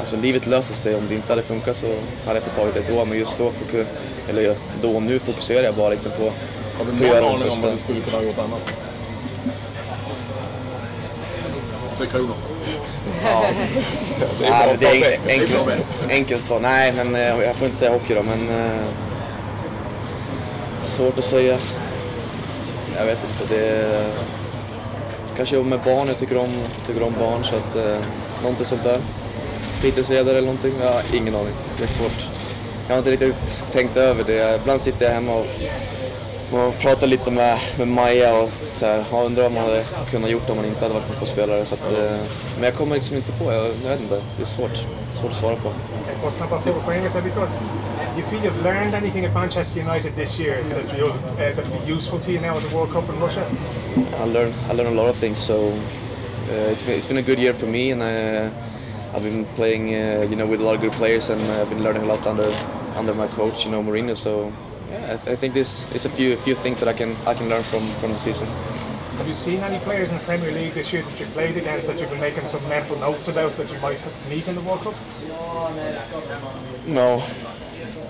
alltså, 0.00 0.16
livet 0.16 0.46
löser 0.46 0.74
sig. 0.74 0.94
Om 0.94 1.08
det 1.08 1.14
inte 1.14 1.32
hade 1.32 1.42
funkat 1.42 1.76
så 1.76 1.86
hade 2.26 2.36
jag 2.36 2.42
fått 2.42 2.54
tagit 2.54 2.74
det 2.74 2.94
då. 2.94 3.04
Men 3.04 3.18
just 3.18 3.38
då, 3.38 3.52
eller 4.28 4.56
då 4.82 4.96
och 4.96 5.02
nu 5.02 5.18
fokuserar 5.18 5.64
jag 5.64 5.74
bara 5.74 5.88
liksom 5.88 6.12
på, 6.12 6.24
har 6.78 6.84
du 6.84 6.92
någon 6.92 7.16
aning 7.16 7.50
om 7.50 7.62
vad 7.62 7.72
du 7.72 7.78
skulle 7.78 8.00
kunna 8.00 8.16
ha 8.16 8.24
gjort 8.24 8.38
annars? 8.38 8.62
Tre 11.98 12.06
kronor. 12.06 12.34
Ja. 13.24 13.44
det 14.40 14.46
är, 14.46 14.68
ja, 14.68 14.76
det 14.80 14.86
är 14.86 15.20
enkelt, 15.28 15.86
enkelt 16.08 16.42
svar. 16.42 16.60
Nej, 16.60 16.92
men 16.96 17.14
eh, 17.14 17.44
jag 17.44 17.56
får 17.56 17.66
inte 17.66 17.78
säga 17.78 17.92
hockey 17.92 18.14
då, 18.14 18.22
men... 18.22 18.48
Svårt 20.84 21.18
att 21.18 21.24
säga. 21.24 21.58
Jag 22.96 23.06
vet 23.06 23.18
inte. 23.24 23.54
Det 23.54 23.68
är, 23.68 24.06
kanske 25.36 25.56
jobba 25.56 25.68
med 25.68 25.80
barn. 25.84 26.08
Jag 26.08 26.18
tycker 26.18 26.36
om, 26.36 26.54
tycker 26.86 27.02
om 27.02 27.14
barn, 27.18 27.44
så 27.44 27.56
att... 27.56 27.76
eh, 27.76 27.96
någonting 28.42 28.66
sånt 28.66 28.82
där. 28.82 29.00
Fritidsledare 29.80 30.30
eller 30.38 30.46
någonting. 30.46 30.74
Jag 30.80 30.92
har 30.92 31.02
ingen 31.12 31.34
aning. 31.34 31.54
Det 31.78 31.84
är 31.84 31.88
svårt. 31.88 32.28
Jag 32.86 32.94
har 32.94 32.98
inte 32.98 33.10
riktigt 33.10 33.64
tänkt 33.72 33.96
över 33.96 34.24
det. 34.24 34.56
Ibland 34.60 34.80
sitter 34.80 35.06
jag 35.06 35.12
hemma 35.12 35.34
och 35.34 35.46
och 36.52 36.78
pratade 36.78 37.06
lite 37.06 37.30
med, 37.30 37.58
med 37.78 37.88
Maja 37.88 38.36
och 38.36 38.48
så 38.48 38.86
här, 38.86 39.04
jag 39.10 39.24
undrar 39.24 39.42
vad 39.42 39.52
man 39.52 39.62
hade 39.64 39.84
kunnat 40.10 40.30
gjort 40.30 40.50
om 40.50 40.56
man 40.56 40.64
inte 40.64 40.80
hade 40.80 40.94
varit 40.94 41.06
fotbollsspelare. 41.06 41.64
Så 41.64 41.74
att, 41.74 41.92
eh, 41.92 42.16
men 42.54 42.64
jag 42.64 42.74
kommer 42.74 42.94
liksom 42.94 43.16
inte 43.16 43.32
på, 43.32 43.52
jag, 43.52 43.64
jag 43.84 43.90
vet 43.90 44.00
inte. 44.00 44.22
Det 44.36 44.42
är 44.42 44.46
svårt, 44.46 44.76
svårt 45.12 45.30
att 45.30 45.36
svara 45.36 45.56
på. 45.56 45.68
Och 46.26 46.32
snabba 46.32 46.60
frågor 46.60 46.80
på 46.80 46.92
engelska, 46.92 47.20
Do 48.14 48.20
you 48.20 48.26
feel 48.26 48.44
you've 48.44 48.62
learned 48.62 48.94
anything 48.94 49.24
at 49.24 49.34
Manchester 49.34 49.80
United 49.80 50.14
this 50.14 50.38
year 50.38 50.62
that 50.62 50.84
will 50.94 51.10
uh, 51.10 51.34
that'll 51.34 51.80
be 51.80 51.84
useful 51.84 52.20
to 52.20 52.30
you 52.30 52.40
now 52.40 52.56
at 52.56 52.62
the 52.62 52.72
World 52.72 52.90
Cup 52.90 53.08
in 53.08 53.18
Russia? 53.18 53.44
I 53.96 54.22
learned 54.22 54.54
I 54.68 54.72
learned 54.72 54.90
a 54.96 55.02
lot 55.02 55.08
of 55.08 55.16
things. 55.16 55.36
So 55.36 55.72
uh, 55.72 56.70
it's 56.70 56.82
been 56.82 56.96
it's 56.96 57.06
been 57.06 57.16
a 57.16 57.22
good 57.22 57.40
year 57.40 57.52
for 57.52 57.66
me, 57.66 57.90
and 57.90 58.04
I, 58.04 58.36
uh, 58.36 58.50
I've 59.14 59.24
been 59.24 59.44
playing 59.56 59.88
uh, 59.96 60.28
you 60.30 60.36
know 60.36 60.46
with 60.46 60.60
a 60.60 60.62
lot 60.62 60.76
of 60.76 60.80
good 60.80 60.92
players, 60.92 61.28
and 61.28 61.40
I've 61.42 61.68
been 61.68 61.82
learning 61.82 62.02
a 62.02 62.06
lot 62.06 62.24
under 62.24 62.54
under 62.94 63.14
my 63.14 63.26
coach, 63.26 63.64
you 63.64 63.72
know 63.72 63.82
Mourinho. 63.82 64.16
So 64.16 64.52
yeah, 64.92 65.18
I, 65.26 65.32
I 65.32 65.34
think 65.34 65.52
this 65.52 65.90
is 65.90 66.04
a 66.04 66.10
few 66.10 66.36
few 66.36 66.54
things 66.54 66.78
that 66.78 66.86
I 66.86 66.92
can 66.92 67.16
I 67.26 67.34
can 67.34 67.48
learn 67.48 67.64
from 67.64 67.92
from 67.94 68.12
the 68.12 68.16
season. 68.16 68.46
Have 69.18 69.26
you 69.26 69.34
seen 69.34 69.58
any 69.58 69.78
players 69.80 70.10
in 70.10 70.18
the 70.18 70.24
Premier 70.24 70.52
League 70.52 70.74
this 70.74 70.92
year 70.92 71.02
that 71.02 71.18
you 71.18 71.26
played 71.26 71.56
against 71.56 71.88
that 71.88 72.00
you've 72.00 72.10
been 72.10 72.20
making 72.20 72.46
some 72.46 72.62
mental 72.68 72.96
notes 72.96 73.26
about 73.26 73.56
that 73.56 73.72
you 73.72 73.78
might 73.80 74.00
meet 74.28 74.46
in 74.46 74.54
the 74.54 74.60
World 74.60 74.82
Cup? 74.82 74.94
No, 76.86 77.22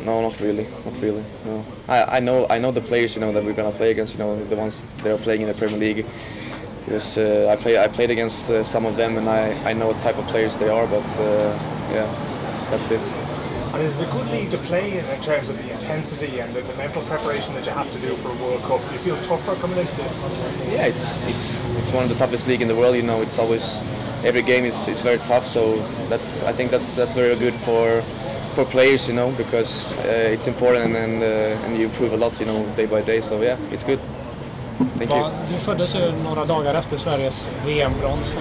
no, 0.04 0.20
not 0.20 0.38
really, 0.40 0.66
not 0.84 1.00
really. 1.00 1.24
No, 1.44 1.64
I, 1.88 2.16
I 2.16 2.20
know 2.20 2.46
I 2.48 2.58
know 2.58 2.72
the 2.72 2.80
players 2.80 3.14
you 3.14 3.20
know 3.20 3.32
that 3.32 3.44
we're 3.44 3.54
gonna 3.54 3.72
play 3.72 3.90
against. 3.90 4.14
You 4.14 4.20
know 4.20 4.44
the 4.44 4.56
ones 4.56 4.86
that 5.02 5.12
are 5.12 5.18
playing 5.18 5.42
in 5.42 5.48
the 5.48 5.54
Premier 5.54 5.78
League. 5.78 6.06
Because 6.84 7.16
uh, 7.16 7.48
I 7.50 7.56
play 7.56 7.78
I 7.78 7.88
played 7.88 8.10
against 8.10 8.50
uh, 8.50 8.62
some 8.62 8.84
of 8.84 8.96
them 8.98 9.16
and 9.16 9.28
I, 9.28 9.70
I 9.70 9.72
know 9.72 9.86
what 9.86 9.98
type 9.98 10.18
of 10.18 10.26
players 10.26 10.58
they 10.58 10.68
are. 10.68 10.86
But 10.86 11.08
uh, 11.18 11.58
yeah, 11.90 12.68
that's 12.70 12.90
it. 12.90 13.00
And 13.72 13.82
is 13.82 13.98
it 13.98 14.06
a 14.06 14.12
good 14.12 14.28
league 14.28 14.50
to 14.50 14.58
play 14.58 14.98
in 14.98 15.04
in 15.06 15.20
terms 15.20 15.48
of 15.48 15.56
the 15.56 15.72
intensity 15.72 16.38
and 16.38 16.54
the, 16.54 16.60
the, 16.60 16.76
mental 16.76 17.02
preparation 17.06 17.54
that 17.54 17.66
you 17.66 17.72
have 17.72 17.90
to 17.90 17.98
do 17.98 18.14
for 18.16 18.30
a 18.30 18.34
World 18.34 18.62
Cup? 18.62 18.86
Do 18.86 18.94
you 18.94 19.00
feel 19.00 19.20
tougher 19.22 19.56
coming 19.56 19.78
into 19.78 19.96
this? 19.96 20.22
Yeah, 20.68 20.86
it's 20.86 21.16
it's 21.26 21.60
it's 21.78 21.90
one 21.90 22.04
of 22.04 22.10
the 22.10 22.16
toughest 22.16 22.46
league 22.46 22.60
in 22.60 22.68
the 22.68 22.76
world. 22.76 22.94
You 22.94 23.02
know, 23.02 23.22
it's 23.22 23.38
always 23.38 23.82
every 24.22 24.42
game 24.42 24.64
is, 24.66 24.86
is 24.86 25.02
very 25.02 25.18
tough. 25.18 25.46
So 25.46 25.76
that's 26.08 26.42
I 26.42 26.52
think 26.52 26.70
that's 26.70 26.94
that's 26.94 27.14
very 27.14 27.34
good 27.36 27.54
for 27.54 28.04
for 28.54 28.64
players. 28.64 29.08
You 29.08 29.14
know, 29.16 29.30
because 29.36 29.96
uh, 29.96 30.34
it's 30.34 30.48
important 30.48 30.96
and 30.96 31.22
uh, 31.22 31.66
and 31.66 31.76
you 31.76 31.84
improve 31.84 32.12
a 32.12 32.16
lot. 32.16 32.40
You 32.40 32.46
know, 32.46 32.66
day 32.76 32.86
by 32.86 33.02
day. 33.02 33.20
So 33.20 33.42
yeah, 33.42 33.58
it's 33.72 33.84
good. 33.84 34.00
Thank 34.98 35.10
you. 35.10 35.30
Du 35.48 35.54
föddes 35.54 35.94
ju 35.94 36.12
några 36.24 36.44
dagar 36.44 36.74
efter 36.74 36.96
Sveriges 36.96 37.46
VM-brons 37.66 38.34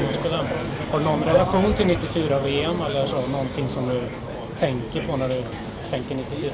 Har 0.91 0.99
du 0.99 1.05
någon 1.05 1.23
relation 1.23 1.73
till 1.73 1.87
94 1.87 2.39
VM 2.39 2.81
eller 2.89 3.05
så? 3.05 3.15
Någonting 3.31 3.69
som 3.69 3.89
du 3.89 4.01
tänker 4.59 5.07
på 5.07 5.17
när 5.17 5.29
du 5.29 5.43
tänker 5.89 6.15
94? 6.15 6.51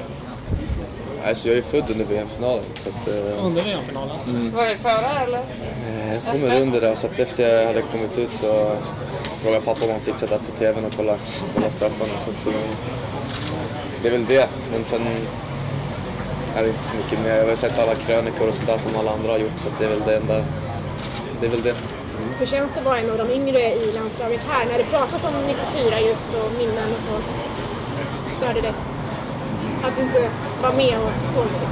Alltså 1.24 1.48
jag 1.48 1.58
är 1.58 1.62
född 1.62 1.90
under 1.90 2.04
VM-finalen. 2.04 2.64
Så 2.74 2.88
att, 2.88 3.08
eh, 3.08 3.46
under 3.46 3.62
VM-finalen? 3.62 4.16
Mm. 4.26 4.50
Var 4.50 4.66
det 4.66 4.76
före 4.76 5.24
eller? 5.26 5.38
Eh, 5.38 6.14
jag 6.14 6.22
kommer 6.32 6.60
under 6.60 6.80
där 6.80 6.94
så 6.94 7.06
att 7.06 7.18
efter 7.18 7.58
jag 7.58 7.66
hade 7.66 7.82
kommit 7.82 8.18
ut 8.18 8.30
så 8.30 8.76
frågade 9.42 9.64
pappa 9.64 9.84
om 9.84 9.90
han 9.90 10.00
fick 10.00 10.18
sätta 10.18 10.38
på 10.38 10.56
TVn 10.56 10.84
och 10.84 10.92
kolla, 10.96 11.16
kolla 11.54 11.70
straffarna. 11.70 12.18
Så 12.18 12.30
att, 12.30 12.46
eh, 12.46 12.60
det 14.02 14.08
är 14.08 14.12
väl 14.12 14.26
det. 14.26 14.48
Men 14.72 14.84
sen 14.84 15.06
är 16.56 16.62
det 16.62 16.68
inte 16.68 16.82
så 16.82 16.94
mycket 16.94 17.20
mer. 17.20 17.36
Jag 17.36 17.48
har 17.48 17.56
sett 17.56 17.78
alla 17.78 17.94
krönikor 17.94 18.48
och 18.48 18.54
sånt 18.54 18.68
där 18.68 18.78
som 18.78 18.96
alla 18.96 19.10
andra 19.10 19.32
har 19.32 19.38
gjort 19.38 19.58
så 19.58 19.68
det 19.78 19.84
är 19.84 19.88
väl 19.88 20.02
det 20.06 20.16
enda. 20.16 20.44
Det 21.40 21.46
är 21.46 21.50
väl 21.50 21.62
det. 21.62 21.70
Mm. 21.70 22.34
Hur 22.38 22.46
känns 22.46 22.72
det 22.72 22.78
att 22.78 22.86
vara 22.86 22.98
en 22.98 23.10
av 23.10 23.18
de 23.18 23.30
yngre 23.30 23.74
i 23.74 23.92
landslaget 23.92 24.40
här 24.48 24.66
när 24.66 24.78
det 24.78 24.84
pratas 24.84 25.24
om 25.24 25.32
94 25.46 26.00
just 26.00 26.28
och 26.34 26.52
minnen 26.58 26.88
och 26.96 27.02
så? 27.02 27.22
Störde 28.36 28.60
det? 28.60 28.74
Att 29.82 29.96
du 29.96 30.02
inte 30.02 30.30
var 30.62 30.72
med 30.72 30.98
och 30.98 31.34
såg 31.34 31.44
det? 31.44 31.68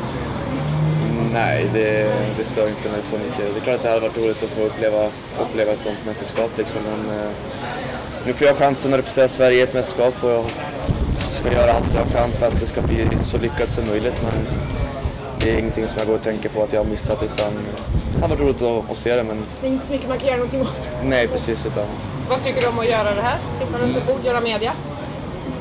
Nej, 1.32 1.70
det, 1.72 2.14
det 2.36 2.44
stör 2.44 2.68
inte 2.68 2.88
mig 2.88 3.02
så 3.02 3.16
mycket. 3.16 3.54
Det 3.54 3.60
är 3.60 3.64
klart 3.64 3.76
att 3.76 3.82
det 3.82 3.88
hade 3.88 4.00
varit 4.00 4.16
roligt 4.16 4.42
att 4.42 4.50
få 4.50 4.62
uppleva, 4.62 5.10
uppleva 5.40 5.72
ett 5.72 5.82
sånt 5.82 5.98
mästerskap 6.06 6.50
liksom. 6.56 6.80
Men, 6.82 7.18
eh, 7.18 7.30
nu 8.26 8.32
får 8.32 8.46
jag 8.46 8.56
chansen 8.56 8.92
att 8.92 8.98
representera 8.98 9.28
Sverige 9.28 9.58
i 9.58 9.62
ett 9.62 9.74
mästerskap 9.74 10.24
och 10.24 10.30
jag 10.30 10.44
ska 11.28 11.52
göra 11.52 11.72
allt 11.72 11.94
jag 11.94 12.06
kan 12.12 12.32
för 12.32 12.46
att 12.46 12.60
det 12.60 12.66
ska 12.66 12.82
bli 12.82 13.08
så 13.20 13.38
lyckat 13.38 13.68
som 13.70 13.86
möjligt. 13.86 14.14
Men 14.22 14.46
det 15.40 15.50
är 15.54 15.58
ingenting 15.58 15.88
som 15.88 15.98
jag 15.98 16.06
går 16.06 16.14
och 16.14 16.22
tänker 16.22 16.48
på 16.48 16.62
att 16.62 16.72
jag 16.72 16.80
har 16.80 16.90
missat 16.90 17.22
utan 17.22 17.52
det 18.14 18.20
har 18.20 18.28
varit 18.28 18.40
roligt 18.40 18.62
att, 18.62 18.90
att 18.90 18.96
se 18.96 19.16
det 19.16 19.22
men 19.22 19.44
Det 19.60 19.66
är 19.66 19.70
inte 19.70 19.86
så 19.86 19.92
mycket 19.92 20.08
man 20.08 20.18
kan 20.18 20.26
göra 20.26 20.36
någonting 20.36 20.60
åt. 20.60 20.90
nej 21.04 21.28
precis 21.28 21.66
utan 21.66 21.84
Vad 22.28 22.42
tycker 22.42 22.60
du 22.60 22.66
om 22.66 22.78
att 22.78 22.88
göra 22.88 23.14
det 23.14 23.22
här? 23.22 23.38
Sitta 23.58 23.78
runt 23.78 23.96
ett 23.96 24.06
bord, 24.06 24.20
göra 24.24 24.40
media? 24.40 24.72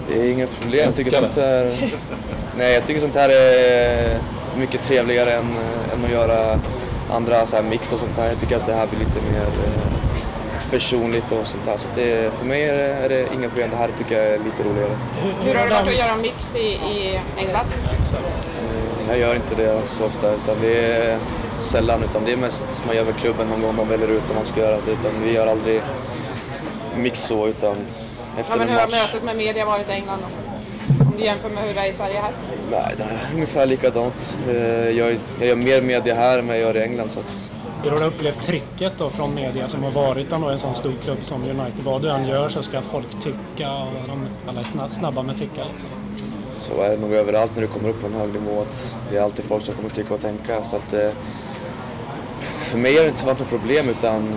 det 0.10 0.20
är 0.22 0.32
inga 0.32 0.48
problem. 0.48 0.86
Jag 0.86 0.96
tycker 0.96 1.12
sånt 1.12 1.36
här, 1.36 1.92
nej, 2.58 2.74
jag 2.74 2.86
tycker 2.88 3.02
sånt 3.02 3.16
här 3.16 3.30
är 3.30 4.18
mycket 4.60 4.82
trevligare 4.82 5.34
än, 5.34 5.46
än 5.94 6.06
att 6.06 6.12
göra 6.12 6.60
andra 7.12 7.46
så 7.46 7.56
här 7.56 7.64
mix 7.64 7.94
och 7.94 8.00
sånt 8.00 8.18
här. 8.18 8.28
Jag 8.28 8.40
tycker 8.40 8.56
att 8.56 8.66
det 8.66 8.74
här 8.74 8.88
blir 8.88 9.00
lite 9.00 9.32
mer 9.32 9.42
eh, 9.42 9.97
personligt 10.72 11.32
och 11.32 11.48
sånt 11.48 11.66
där. 11.66 11.78
Så 11.78 11.88
det, 11.96 12.34
för 12.34 12.46
mig 12.46 12.64
är 12.64 12.74
det, 12.74 12.84
är 12.94 13.10
det 13.10 13.28
inga 13.34 13.48
problem. 13.50 13.70
Det 13.70 13.76
här 13.78 13.90
tycker 13.98 14.18
jag 14.18 14.28
är 14.34 14.40
lite 14.40 14.64
roligare. 14.64 14.98
Hur 15.44 15.56
har 15.56 15.68
det 15.68 15.74
varit 15.74 15.88
att 15.88 16.00
göra 16.00 16.16
mixed 16.16 16.56
i, 16.56 16.68
i 16.68 17.20
England? 17.38 17.68
Jag 19.10 19.20
gör 19.20 19.36
inte 19.36 19.56
det 19.56 19.82
så 19.88 20.06
ofta 20.06 20.32
utan 20.34 20.56
det 20.62 20.86
är 20.96 21.18
sällan 21.62 22.04
utan 22.04 22.26
det 22.26 22.32
är 22.34 22.38
mest 22.38 22.84
man 22.88 22.96
gör 22.96 23.06
med 23.06 23.16
klubben 23.18 23.48
någon 23.48 23.62
gång 23.62 23.76
man 23.76 23.88
väljer 23.90 24.08
ut 24.08 24.30
om 24.30 24.36
man 24.36 24.46
ska 24.46 24.60
göra 24.60 24.78
det 24.86 24.92
utan 24.92 25.12
vi 25.24 25.32
gör 25.32 25.48
aldrig 25.48 25.82
mix 26.98 27.20
så 27.20 27.48
utan 27.48 27.76
efter 28.40 28.54
Ja, 28.54 28.58
men 28.58 28.68
en 28.70 28.74
hur 28.74 28.80
har 28.82 28.88
mötet 28.88 29.24
med 29.24 29.36
media 29.36 29.66
varit 29.66 29.90
i 29.90 29.92
England 29.92 30.20
då? 30.22 31.04
Om 31.06 31.14
du 31.18 31.24
jämför 31.24 31.50
med 31.50 31.64
hur 31.64 31.74
det 31.74 31.80
är 31.82 31.90
i 31.90 31.94
Sverige 31.94 32.20
här? 32.20 32.32
Nej, 32.72 32.94
det 32.98 33.04
är 33.04 33.18
ungefär 33.34 33.66
likadant. 33.66 34.38
Eh, 34.50 34.56
Jag, 34.90 35.18
jag 35.40 35.48
gör 35.48 35.56
mer 35.56 35.82
media 35.82 36.16
här 36.16 36.40
än 36.40 36.48
vad 36.48 36.56
jag 36.56 36.62
gör 36.62 36.78
i 36.78 36.82
England 36.84 37.12
så 37.12 37.20
att 37.20 37.50
hur 37.84 37.92
har 37.92 38.00
du 38.00 38.06
upplevt 38.06 38.42
trycket 38.42 38.94
då 38.98 39.10
från 39.10 39.36
media 39.36 39.70
som 39.70 39.84
har 39.84 39.92
varit 39.92 40.32
ändå 40.32 40.50
en 40.50 40.60
sån 40.60 40.76
stor 40.76 40.94
klubb 41.04 41.18
som 41.22 41.44
United? 41.44 41.86
Vad 41.86 42.02
du 42.02 42.10
än 42.10 42.28
gör 42.28 42.50
så 42.50 42.64
ska 42.64 42.82
folk 42.82 43.24
tycka 43.24 43.72
och 43.72 44.08
de, 44.08 44.28
alla 44.48 44.62
är 44.62 44.90
snabba 44.90 45.22
med 45.22 45.34
att 45.34 45.40
tycka. 45.40 45.64
Liksom. 45.74 45.90
så 46.54 46.82
är 46.82 46.90
det 46.90 46.98
nog 46.98 47.14
överallt 47.14 47.52
när 47.56 47.62
du 47.62 47.68
kommer 47.68 47.90
upp 47.90 48.02
på 48.02 48.08
en 48.08 48.14
hög 48.14 48.34
nivå 48.34 48.62
att 48.62 48.96
det 49.12 49.18
är 49.18 49.22
alltid 49.22 49.46
folk 49.46 49.64
som 49.64 49.76
kommer 49.76 49.90
tycka 49.90 50.14
och 50.14 50.22
tänka. 50.22 50.64
Så 50.64 50.76
att, 50.76 50.94
eh, 50.94 51.10
för 52.40 52.78
mig 52.78 52.96
har 52.96 53.04
det 53.04 53.10
inte 53.10 53.26
varit 53.26 53.40
något 53.40 53.50
problem 53.50 53.90
utan 53.90 54.34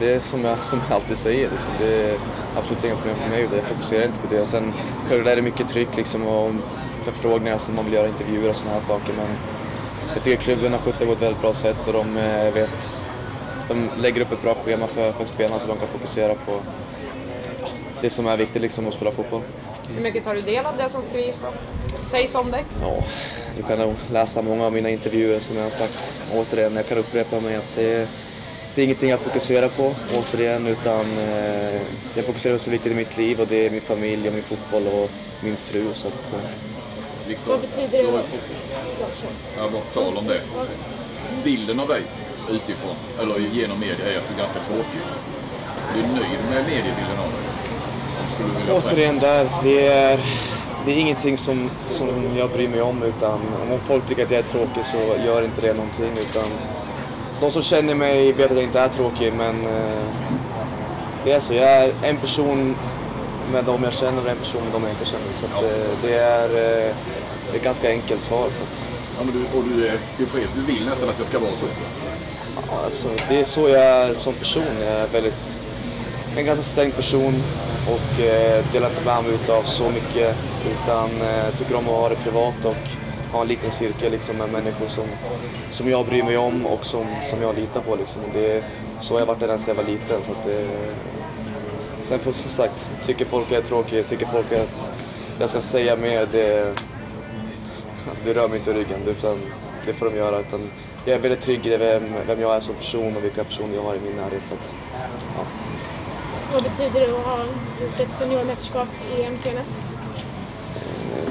det 0.00 0.12
är 0.12 0.20
som 0.20 0.44
jag, 0.44 0.64
som 0.64 0.80
jag 0.88 0.94
alltid 0.94 1.16
säger. 1.16 1.50
Liksom. 1.50 1.72
Det 1.78 2.10
är 2.10 2.18
absolut 2.56 2.84
inga 2.84 2.96
problem 2.96 3.16
för 3.16 3.30
mig 3.30 3.46
och 3.46 3.52
jag 3.56 3.64
fokuserar 3.64 4.04
inte 4.04 4.18
på 4.18 4.34
det. 4.34 4.46
Sen 4.46 4.72
självklart 5.08 5.32
är 5.32 5.36
det 5.36 5.42
mycket 5.42 5.68
tryck 5.68 5.96
liksom, 5.96 6.26
och 6.26 6.52
förfrågningar 7.02 7.58
som 7.58 7.74
man 7.74 7.84
vill 7.84 7.94
göra 7.94 8.08
intervjuer 8.08 8.50
och 8.50 8.56
sådana 8.56 8.74
här 8.74 8.80
saker. 8.80 9.12
Men 9.16 9.26
jag 10.14 10.24
tycker 10.24 10.42
klubben 10.42 10.72
har 10.72 10.78
skött 10.78 10.98
det 10.98 11.06
på 11.06 11.12
ett 11.12 11.22
väldigt 11.22 11.40
bra 11.40 11.52
sätt 11.52 11.86
och 11.86 11.92
de 11.92 12.16
eh, 12.16 12.52
vet 12.52 13.06
de 13.68 13.90
lägger 13.98 14.20
upp 14.20 14.32
ett 14.32 14.42
bra 14.42 14.54
schema 14.54 14.86
för, 14.86 15.12
för 15.12 15.24
spelarna 15.24 15.60
så 15.60 15.66
de 15.66 15.78
kan 15.78 15.88
fokusera 15.88 16.34
på 16.34 16.60
det 18.00 18.10
som 18.10 18.26
är 18.26 18.36
viktigt, 18.36 18.62
liksom 18.62 18.88
att 18.88 18.94
spela 18.94 19.10
fotboll. 19.10 19.42
Hur 19.94 20.02
mycket 20.02 20.24
tar 20.24 20.34
du 20.34 20.40
del 20.40 20.66
av 20.66 20.76
det 20.76 20.88
som 20.88 21.02
skrivs 21.02 21.42
och 21.42 21.54
sägs 22.10 22.34
om 22.34 22.50
dig? 22.50 22.64
Ja, 22.82 23.04
du 23.56 23.62
kan 23.62 23.78
nog 23.78 23.94
läsa 24.12 24.42
många 24.42 24.66
av 24.66 24.72
mina 24.72 24.90
intervjuer 24.90 25.40
som 25.40 25.56
jag 25.56 25.62
har 25.62 25.70
sagt. 25.70 26.18
Återigen, 26.34 26.76
jag 26.76 26.86
kan 26.86 26.98
upprepa 26.98 27.40
mig 27.40 27.56
att 27.56 27.74
det, 27.74 28.08
det 28.74 28.82
är 28.82 28.84
ingenting 28.84 29.10
jag 29.10 29.20
fokuserar 29.20 29.68
på 29.68 29.94
återigen 30.18 30.66
utan 30.66 31.18
eh, 31.18 31.80
jag 32.14 32.24
fokuserar 32.26 32.54
på 32.54 32.58
så 32.58 32.70
viktigt 32.70 32.92
i 32.92 32.94
mitt 32.94 33.16
liv 33.16 33.40
och 33.40 33.46
det 33.46 33.66
är 33.66 33.70
min 33.70 33.80
familj 33.80 34.28
och 34.28 34.34
min 34.34 34.42
fotboll 34.42 34.86
och 34.86 35.10
min 35.40 35.56
fru. 35.56 35.84
Så 35.94 36.08
att, 36.08 36.32
eh, 36.32 36.73
Viktor, 37.28 37.50
Vad 37.52 37.60
betyder 37.60 37.98
du 37.98 38.04
det? 38.06 38.10
har 38.10 38.18
ju 38.18 38.22
fått, 38.24 38.40
ja, 39.58 39.68
på 39.72 40.00
tal 40.00 40.16
om 40.16 40.26
det. 40.26 40.40
Bilden 41.44 41.80
av 41.80 41.88
dig 41.88 42.02
utifrån, 42.50 42.94
eller 43.20 43.38
genom 43.38 43.80
media, 43.80 44.12
är 44.12 44.16
att 44.18 44.28
du 44.28 44.34
är 44.34 44.38
ganska 44.38 44.58
tråkig. 44.68 45.00
Du 45.94 46.00
är 46.00 46.06
nöjd 46.06 46.38
med 46.50 46.64
mediebilden 46.64 47.18
av 47.18 47.30
dig? 47.30 48.74
Återigen 48.76 49.18
där, 49.18 49.48
det 49.62 49.86
är, 49.86 50.20
det 50.86 50.92
är 50.92 50.96
ingenting 50.98 51.36
som, 51.36 51.70
som 51.90 52.08
jag 52.36 52.50
bryr 52.50 52.68
mig 52.68 52.82
om 52.82 53.02
utan 53.02 53.40
om 53.72 53.78
folk 53.86 54.06
tycker 54.06 54.24
att 54.24 54.30
jag 54.30 54.38
är 54.38 54.42
tråkig 54.48 54.84
så 54.84 54.96
gör 55.26 55.42
inte 55.44 55.60
det 55.60 55.72
någonting 55.74 56.12
utan 56.12 56.44
de 57.40 57.50
som 57.50 57.62
känner 57.62 57.94
mig 57.94 58.32
vet 58.32 58.50
att 58.50 58.56
jag 58.56 58.64
inte 58.64 58.80
är 58.80 58.88
tråkig 58.88 59.32
men 59.32 59.66
eh, 59.66 60.04
det 61.24 61.32
är 61.32 61.40
så, 61.40 61.54
jag 61.54 61.70
är 61.70 61.92
en 62.02 62.16
person 62.16 62.76
med 63.52 63.64
de 63.64 63.82
jag 63.82 63.92
känner 63.92 64.22
och 64.24 64.30
en 64.30 64.36
person 64.36 64.62
med 64.62 64.72
de 64.72 64.82
jag 64.82 64.92
inte 64.92 65.04
känner. 65.04 65.26
Så 65.40 65.46
att, 65.46 65.64
eh, 65.64 65.98
det, 66.02 66.14
är, 66.14 66.48
eh, 66.48 66.94
det 67.46 67.52
är 67.52 67.56
ett 67.56 67.64
ganska 67.64 67.88
enkelt 67.88 68.20
svar. 68.20 68.48
Så 68.56 68.62
att, 68.62 68.84
Ja, 69.18 69.24
men 69.24 69.34
du, 69.34 69.58
och 69.58 69.64
du 69.64 69.86
är 69.86 69.98
tillfreds. 70.16 70.50
Du 70.54 70.72
vill 70.72 70.86
nästan 70.86 71.08
att 71.08 71.18
det 71.18 71.24
ska 71.24 71.38
vara 71.38 71.50
så. 71.52 71.66
ja, 72.56 72.84
alltså, 72.84 73.08
det 73.28 73.40
är 73.40 73.44
så 73.44 73.68
jag 73.68 73.82
är 73.82 74.14
som 74.14 74.34
person. 74.34 74.76
Jag 74.80 74.88
är 74.88 75.06
väldigt, 75.06 75.60
en 76.36 76.44
ganska 76.44 76.62
stängd 76.62 76.96
person 76.96 77.42
och 77.88 78.20
eh, 78.24 78.64
delar 78.72 78.88
inte 78.88 79.04
med 79.04 79.24
mig 79.24 79.34
utav 79.34 79.62
så 79.62 79.90
mycket 79.90 80.36
utan 80.72 81.10
eh, 81.20 81.54
tycker 81.58 81.76
om 81.76 81.84
att 81.84 81.94
ha 81.94 82.08
det 82.08 82.16
privat 82.16 82.64
och 82.64 82.76
ha 83.32 83.40
en 83.40 83.48
liten 83.48 83.70
cirkel 83.70 84.12
liksom, 84.12 84.36
med 84.36 84.52
människor 84.52 84.88
som, 84.88 85.04
som 85.70 85.88
jag 85.88 86.06
bryr 86.06 86.22
mig 86.22 86.36
om 86.36 86.66
och 86.66 86.86
som, 86.86 87.06
som 87.30 87.42
jag 87.42 87.54
litar 87.54 87.80
på. 87.80 87.96
Liksom. 87.96 88.22
Och 88.24 88.30
det 88.32 88.56
är 88.56 88.64
så 89.00 89.18
jag 89.18 89.26
varit 89.26 89.42
redan 89.42 89.58
sedan 89.58 89.76
jag 89.76 89.84
var 89.84 89.90
liten. 89.90 90.22
Så 90.22 90.32
att, 90.32 90.46
eh, 90.46 90.94
sen 92.04 92.18
får 92.18 92.32
som 92.32 92.50
sagt, 92.50 92.88
tycker 93.02 93.24
folk 93.24 93.52
är 93.52 93.62
tråkigt, 93.62 94.08
tycker 94.08 94.26
folk 94.26 94.52
att 94.52 94.92
jag 95.40 95.50
ska 95.50 95.60
säga 95.60 95.96
mer, 95.96 96.28
det, 96.32 96.68
alltså, 98.08 98.24
det 98.24 98.34
rör 98.34 98.48
mig 98.48 98.58
inte 98.58 98.70
i 98.70 98.74
ryggen. 98.74 99.00
Utan 99.06 99.38
det 99.86 99.92
får 99.92 100.10
de 100.10 100.16
göra. 100.16 100.40
Utan 100.40 100.70
jag 101.04 101.14
är 101.14 101.20
väldigt 101.20 101.40
trygg 101.40 101.66
i 101.66 101.76
vem, 101.76 102.02
vem 102.26 102.40
jag 102.40 102.56
är 102.56 102.60
som 102.60 102.74
person 102.74 103.16
och 103.16 103.24
vilka 103.24 103.44
personer 103.44 103.74
jag 103.74 103.82
har 103.82 103.94
i 103.94 104.00
min 104.00 104.16
närhet. 104.16 104.46
Så 104.46 104.54
att, 104.54 104.76
ja. 105.36 105.44
Vad 106.52 106.62
betyder 106.62 107.00
det 107.00 107.16
att 107.16 107.24
ha 107.24 107.38
gjort 107.82 108.00
ett 108.00 108.18
seniormästerskap 108.18 108.88
i 109.18 109.22
EM 109.22 109.36
senast? 109.36 109.70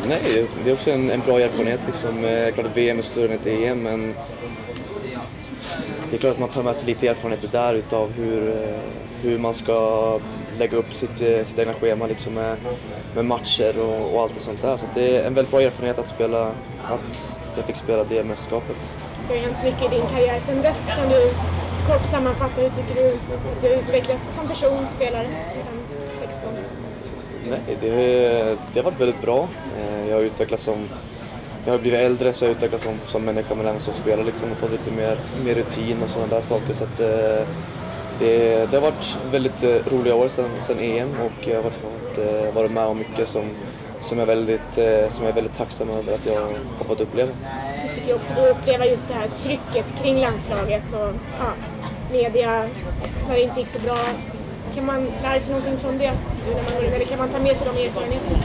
Nej, 0.07 0.47
det 0.63 0.69
är 0.69 0.73
också 0.73 0.91
en, 0.91 1.09
en 1.09 1.19
bra 1.19 1.39
erfarenhet. 1.39 1.79
Liksom. 1.85 2.25
Eh, 2.25 2.53
Klart 2.53 2.65
att 2.65 2.77
VM 2.77 2.97
är 2.97 3.01
större 3.01 3.33
än 3.33 3.39
ett 3.39 3.45
EM, 3.45 3.83
men 3.83 4.15
det 6.09 6.15
är 6.15 6.19
klart 6.19 6.33
att 6.33 6.39
man 6.39 6.49
tar 6.49 6.63
med 6.63 6.75
sig 6.75 6.85
lite 6.87 7.07
erfarenheter 7.07 7.47
där 7.51 7.73
utav 7.73 8.11
hur, 8.11 8.47
eh, 8.49 8.79
hur 9.21 9.39
man 9.39 9.53
ska 9.53 10.19
lägga 10.60 10.77
upp 10.77 10.93
sitt, 10.93 11.22
eh, 11.22 11.43
sitt 11.43 11.60
egna 11.60 11.74
schema 11.74 12.07
liksom 12.07 12.33
med, 12.33 12.55
med 13.15 13.25
matcher 13.25 13.79
och, 13.79 14.13
och 14.15 14.22
allt 14.22 14.33
det 14.33 14.39
sånt 14.39 14.62
där. 14.62 14.77
Så 14.77 14.86
det 14.93 15.17
är 15.17 15.24
en 15.27 15.33
väldigt 15.33 15.51
bra 15.51 15.62
erfarenhet 15.62 16.00
att 16.00 16.07
spela, 16.07 16.48
att 16.83 17.39
jag 17.55 17.65
fick 17.65 17.75
spela 17.75 18.03
det 18.03 18.24
mästerskapet. 18.24 18.75
Det 19.27 19.33
har 19.33 19.41
hänt 19.43 19.57
mycket 19.63 19.93
i 19.93 19.95
din 19.98 20.05
karriär 20.15 20.39
sedan 20.39 20.62
dess. 20.62 20.77
Kan 20.88 21.10
du 21.10 21.29
kort 21.88 22.05
sammanfatta 22.05 22.62
hur 22.62 22.69
tycker 22.69 22.95
du 22.95 23.07
att 23.10 23.62
du 23.62 23.67
utvecklats 23.67 24.24
som 24.36 24.48
person, 24.48 24.88
spelare, 24.95 25.27
sedan 25.53 26.07
16? 26.19 26.53
Nej, 27.50 27.77
det, 27.81 28.57
det 28.74 28.79
har 28.79 28.83
varit 28.83 29.01
väldigt 29.01 29.22
bra. 29.22 29.48
Eh, 29.79 30.10
Jag 30.10 30.15
har 30.15 30.22
utvecklats 30.24 30.63
som 30.63 30.89
jag 31.65 31.74
har 31.74 31.79
blivit 31.79 32.00
äldre 32.00 32.33
så 32.33 32.45
jag 32.45 32.51
utvecklats 32.51 32.83
som, 32.83 32.93
som 33.05 33.24
människa 33.25 33.55
men 33.55 33.65
även 33.65 33.79
som 33.79 33.93
spelare 33.93 34.25
liksom 34.25 34.51
och 34.51 34.57
fått 34.57 34.72
lite 34.72 34.91
mer, 34.91 35.17
mer 35.45 35.55
rutin 35.55 35.98
och 36.03 36.10
sådana 36.10 36.36
där 36.36 36.41
saker. 36.41 36.74
Så 36.74 36.83
att, 36.83 37.00
eh, 37.00 37.48
det, 38.20 38.72
det 38.72 38.77
har 38.77 38.82
varit 38.82 39.17
väldigt 39.32 39.63
eh, 39.63 39.93
roliga 39.93 40.15
år 40.15 40.27
sedan, 40.27 40.79
EM 40.79 41.10
och 41.22 41.48
jag 41.48 41.63
har 41.63 41.70
fått 41.72 42.17
eh, 42.17 42.53
varit 42.53 42.72
med 42.72 42.86
om 42.86 42.98
mycket 42.98 43.27
som, 43.27 43.43
som, 44.01 44.20
jag 44.20 44.29
är 44.29 44.36
väldigt, 44.36 44.77
eh, 44.77 45.08
som 45.08 45.25
jag 45.25 45.32
är 45.32 45.36
väldigt 45.36 45.53
tacksam 45.53 45.89
över 45.89 46.13
att 46.13 46.25
jag 46.25 46.41
har 46.77 46.86
fått 46.86 47.01
uppleva. 47.01 47.32
Du 47.84 47.93
fick 47.93 48.08
ju 48.08 48.13
också 48.13 48.34
då 48.36 48.46
uppleva 48.46 48.86
just 48.86 49.08
det 49.08 49.13
här 49.13 49.29
trycket 49.41 49.93
kring 50.01 50.20
landslaget 50.20 50.93
och 50.93 51.13
ja, 51.39 51.53
media 52.12 52.70
när 53.27 53.36
det 53.36 53.41
inte 53.41 53.60
gick 53.60 53.70
så 53.70 53.79
bra. 53.79 53.98
Kan 54.75 54.86
man 54.86 55.12
lära 55.24 55.39
sig 55.39 55.53
någonting 55.55 55.77
från 55.77 55.98
det? 55.98 56.13
Eller 56.77 57.05
kan 57.05 57.17
man 57.17 57.29
ta 57.29 57.39
med 57.39 57.58
sig 57.58 57.67
de 57.74 57.86
erfarenheterna? 57.86 58.39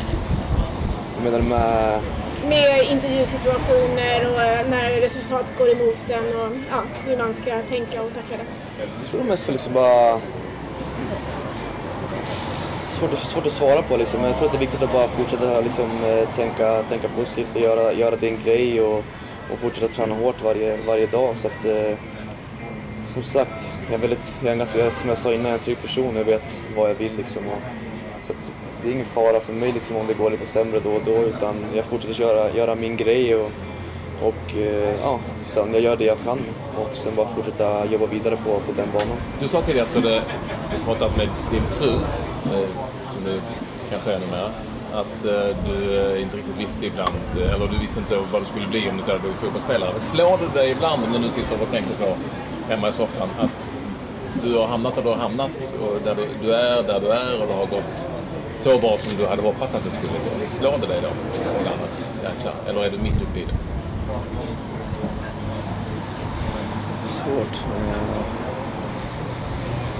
Jag 1.14 1.24
menar 1.24 1.40
med 1.40 2.00
med 2.48 2.84
intervjusituationer 2.90 4.34
och 4.34 4.40
eh, 4.42 4.68
när 4.70 4.90
resultat 4.90 5.52
går 5.58 5.68
emot 5.72 5.96
en 6.08 6.36
och 6.36 6.52
ja, 6.70 6.82
hur 7.06 7.16
man 7.16 7.34
ska 7.34 7.62
tänka 7.68 8.02
och 8.02 8.10
tackla 8.14 8.36
det. 8.36 8.44
Jag 8.96 9.06
tror 9.06 9.22
mest 9.24 9.44
för 9.44 9.52
liksom 9.52 9.72
bara... 9.72 10.20
Svårt, 12.84 13.12
att- 13.12 13.18
svårt 13.18 13.46
att 13.46 13.52
svara 13.52 13.82
på 13.82 13.96
liksom. 13.96 14.20
men 14.20 14.28
Jag 14.30 14.36
tror 14.38 14.46
att 14.46 14.52
det 14.52 14.58
är 14.58 14.60
viktigt 14.60 14.82
att 14.82 14.92
bara 14.92 15.08
fortsätta 15.08 15.60
liksom, 15.60 16.04
eh, 16.04 16.28
tänka, 16.34 16.82
tänka 16.82 17.08
positivt 17.08 17.54
och 17.54 17.60
göra, 17.60 17.92
göra 17.92 18.16
din 18.16 18.38
grej 18.44 18.80
och, 18.80 19.04
och 19.52 19.58
fortsätta 19.58 19.88
träna 19.88 20.14
hårt 20.14 20.42
varje, 20.44 20.76
varje 20.86 21.06
dag. 21.06 21.36
Så 21.36 21.46
att, 21.46 21.64
eh, 21.64 21.96
som 23.14 23.22
sagt, 23.22 23.68
jag 23.86 23.94
är, 23.94 23.98
väldigt, 23.98 24.38
jag 24.40 24.48
är 24.48 24.52
en 24.52 24.58
ganska, 24.58 24.90
som 24.90 25.08
jag 25.08 25.18
sa 25.18 25.32
innan, 25.32 25.52
en 25.52 25.58
trygg 25.58 25.80
person. 25.82 26.16
Jag 26.16 26.24
vet 26.24 26.62
vad 26.76 26.90
jag 26.90 26.94
vill 26.94 27.16
liksom. 27.16 27.42
Och, 27.48 27.58
så 28.24 28.32
att, 28.32 28.52
det 28.88 28.92
är 28.92 28.94
ingen 28.94 29.06
fara 29.06 29.40
för 29.40 29.52
mig 29.52 29.72
liksom, 29.72 29.96
om 29.96 30.06
det 30.06 30.14
går 30.14 30.30
lite 30.30 30.46
sämre 30.46 30.80
då 30.80 30.90
och 30.90 31.02
då 31.04 31.12
utan 31.12 31.54
jag 31.74 31.84
fortsätter 31.84 32.20
göra, 32.20 32.54
göra 32.54 32.74
min 32.74 32.96
grej 32.96 33.34
och, 33.34 33.50
och 34.22 34.56
eh, 34.56 35.00
ja, 35.00 35.18
utan 35.50 35.72
jag 35.72 35.82
gör 35.82 35.96
det 35.96 36.04
jag 36.04 36.18
kan 36.24 36.38
och 36.76 36.96
sen 36.96 37.14
bara 37.16 37.26
fortsätta 37.26 37.86
jobba 37.86 38.06
vidare 38.06 38.36
på, 38.36 38.50
på 38.50 38.72
den 38.76 38.88
banan. 38.92 39.16
Du 39.40 39.48
sa 39.48 39.62
tidigare 39.62 39.86
att 39.86 40.02
du 40.02 40.08
hade 40.08 40.22
pratat 40.84 41.16
med 41.16 41.28
din 41.50 41.62
fru, 41.62 41.90
eh, 41.90 42.68
som 43.14 43.24
du 43.24 43.40
kan 43.90 44.00
säga 44.00 44.18
numera, 44.18 44.50
att 44.92 45.24
eh, 45.24 45.56
du 45.66 46.18
inte 46.20 46.36
riktigt 46.36 46.58
visste 46.58 46.86
ibland, 46.86 47.14
eller 47.54 47.68
du 47.68 47.78
visste 47.78 48.00
inte 48.00 48.16
vad 48.32 48.42
du 48.42 48.46
skulle 48.46 48.66
bli 48.66 48.80
om 48.80 48.94
du 48.94 49.00
inte 49.00 49.10
hade 49.10 49.20
blivit 49.22 49.38
fotbollsspelare. 49.38 50.00
Slår 50.00 50.38
det 50.38 50.60
dig 50.60 50.70
ibland 50.70 51.02
när 51.12 51.18
du 51.18 51.30
sitter 51.30 51.62
och 51.62 51.70
tänker 51.70 51.94
så 51.94 52.14
hemma 52.68 52.88
i 52.88 52.92
soffan 52.92 53.28
att 53.38 53.70
du 54.42 54.56
har 54.58 54.66
hamnat 54.66 54.94
där 54.94 55.02
du 55.02 55.08
har 55.08 55.16
hamnat 55.16 55.50
och 55.80 56.00
där 56.04 56.14
du, 56.14 56.28
du 56.42 56.54
är 56.54 56.82
där 56.82 57.00
du 57.00 57.10
är 57.10 57.40
och 57.40 57.46
det 57.46 57.54
har 57.54 57.66
gått 57.66 58.10
så 58.58 58.78
bra 58.78 58.98
som 58.98 59.18
du 59.18 59.26
hade 59.26 59.42
hoppats 59.42 59.74
att 59.74 59.84
det 59.84 59.90
skulle 59.90 60.12
gå. 60.12 60.50
Slår 60.50 60.78
det 60.80 60.86
dig 60.86 61.00
då? 61.02 61.08
Ibland 61.60 61.80
jäklar, 62.22 62.54
eller 62.68 62.84
är 62.84 62.90
du 62.90 62.98
mitt 62.98 63.22
uppe 63.22 63.38
i 63.38 63.44
det? 63.44 63.54
Svårt. 67.08 67.64
Eh, 67.76 68.18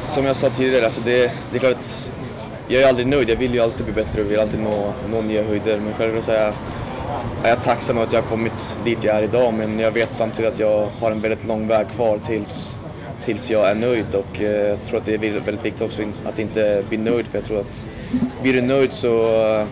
som 0.03 0.25
jag 0.25 0.37
sa 0.37 0.51
tidigare, 0.51 0.85
alltså 0.85 1.01
det, 1.01 1.33
det 1.51 1.57
är 1.57 1.61
klart 1.61 1.73
att 1.73 2.13
jag 2.69 2.83
är 2.83 2.89
aldrig 2.89 3.07
nöjd. 3.07 3.31
Jag 3.31 3.37
vill 3.37 3.55
ju 3.55 3.61
alltid 3.61 3.85
bli 3.87 3.95
bättre 3.95 4.23
och 4.23 4.31
vill 4.31 4.41
alltid 4.41 4.61
nå, 4.61 4.93
nå 5.11 5.23
nya 5.23 5.43
höjder. 5.43 5.79
Men 5.79 5.95
självklart 5.95 6.25
så 6.25 6.33
är 6.33 6.45
jag, 6.45 6.55
är 7.45 7.49
jag 7.49 7.63
tacksam 7.63 7.99
att 7.99 8.13
jag 8.13 8.23
har 8.23 8.29
kommit 8.29 8.79
dit 8.85 9.05
jag 9.05 9.17
är 9.17 9.23
idag. 9.23 9.55
Men 9.55 9.79
jag 9.79 9.91
vet 9.91 10.13
samtidigt 10.13 10.53
att 10.53 10.59
jag 10.59 10.89
har 11.01 11.11
en 11.11 11.21
väldigt 11.21 11.45
lång 11.45 11.69
väg 11.69 11.89
kvar 11.89 12.19
tills, 12.19 12.81
tills 13.21 13.51
jag 13.51 13.71
är 13.71 13.75
nöjd. 13.75 14.15
Och 14.15 14.41
eh, 14.41 14.69
jag 14.69 14.85
tror 14.85 14.99
att 14.99 15.05
det 15.05 15.15
är 15.15 15.19
väldigt 15.19 15.65
viktigt 15.65 15.83
också 15.83 16.03
att 16.25 16.39
inte 16.39 16.85
bli 16.89 16.99
nöjd. 16.99 17.27
För 17.27 17.39
jag 17.39 17.45
tror 17.45 17.61
att 17.61 17.89
blir 18.43 18.53
du 18.53 18.61
nöjd 18.63 18.93
så 18.93 19.29
eh, 19.29 19.67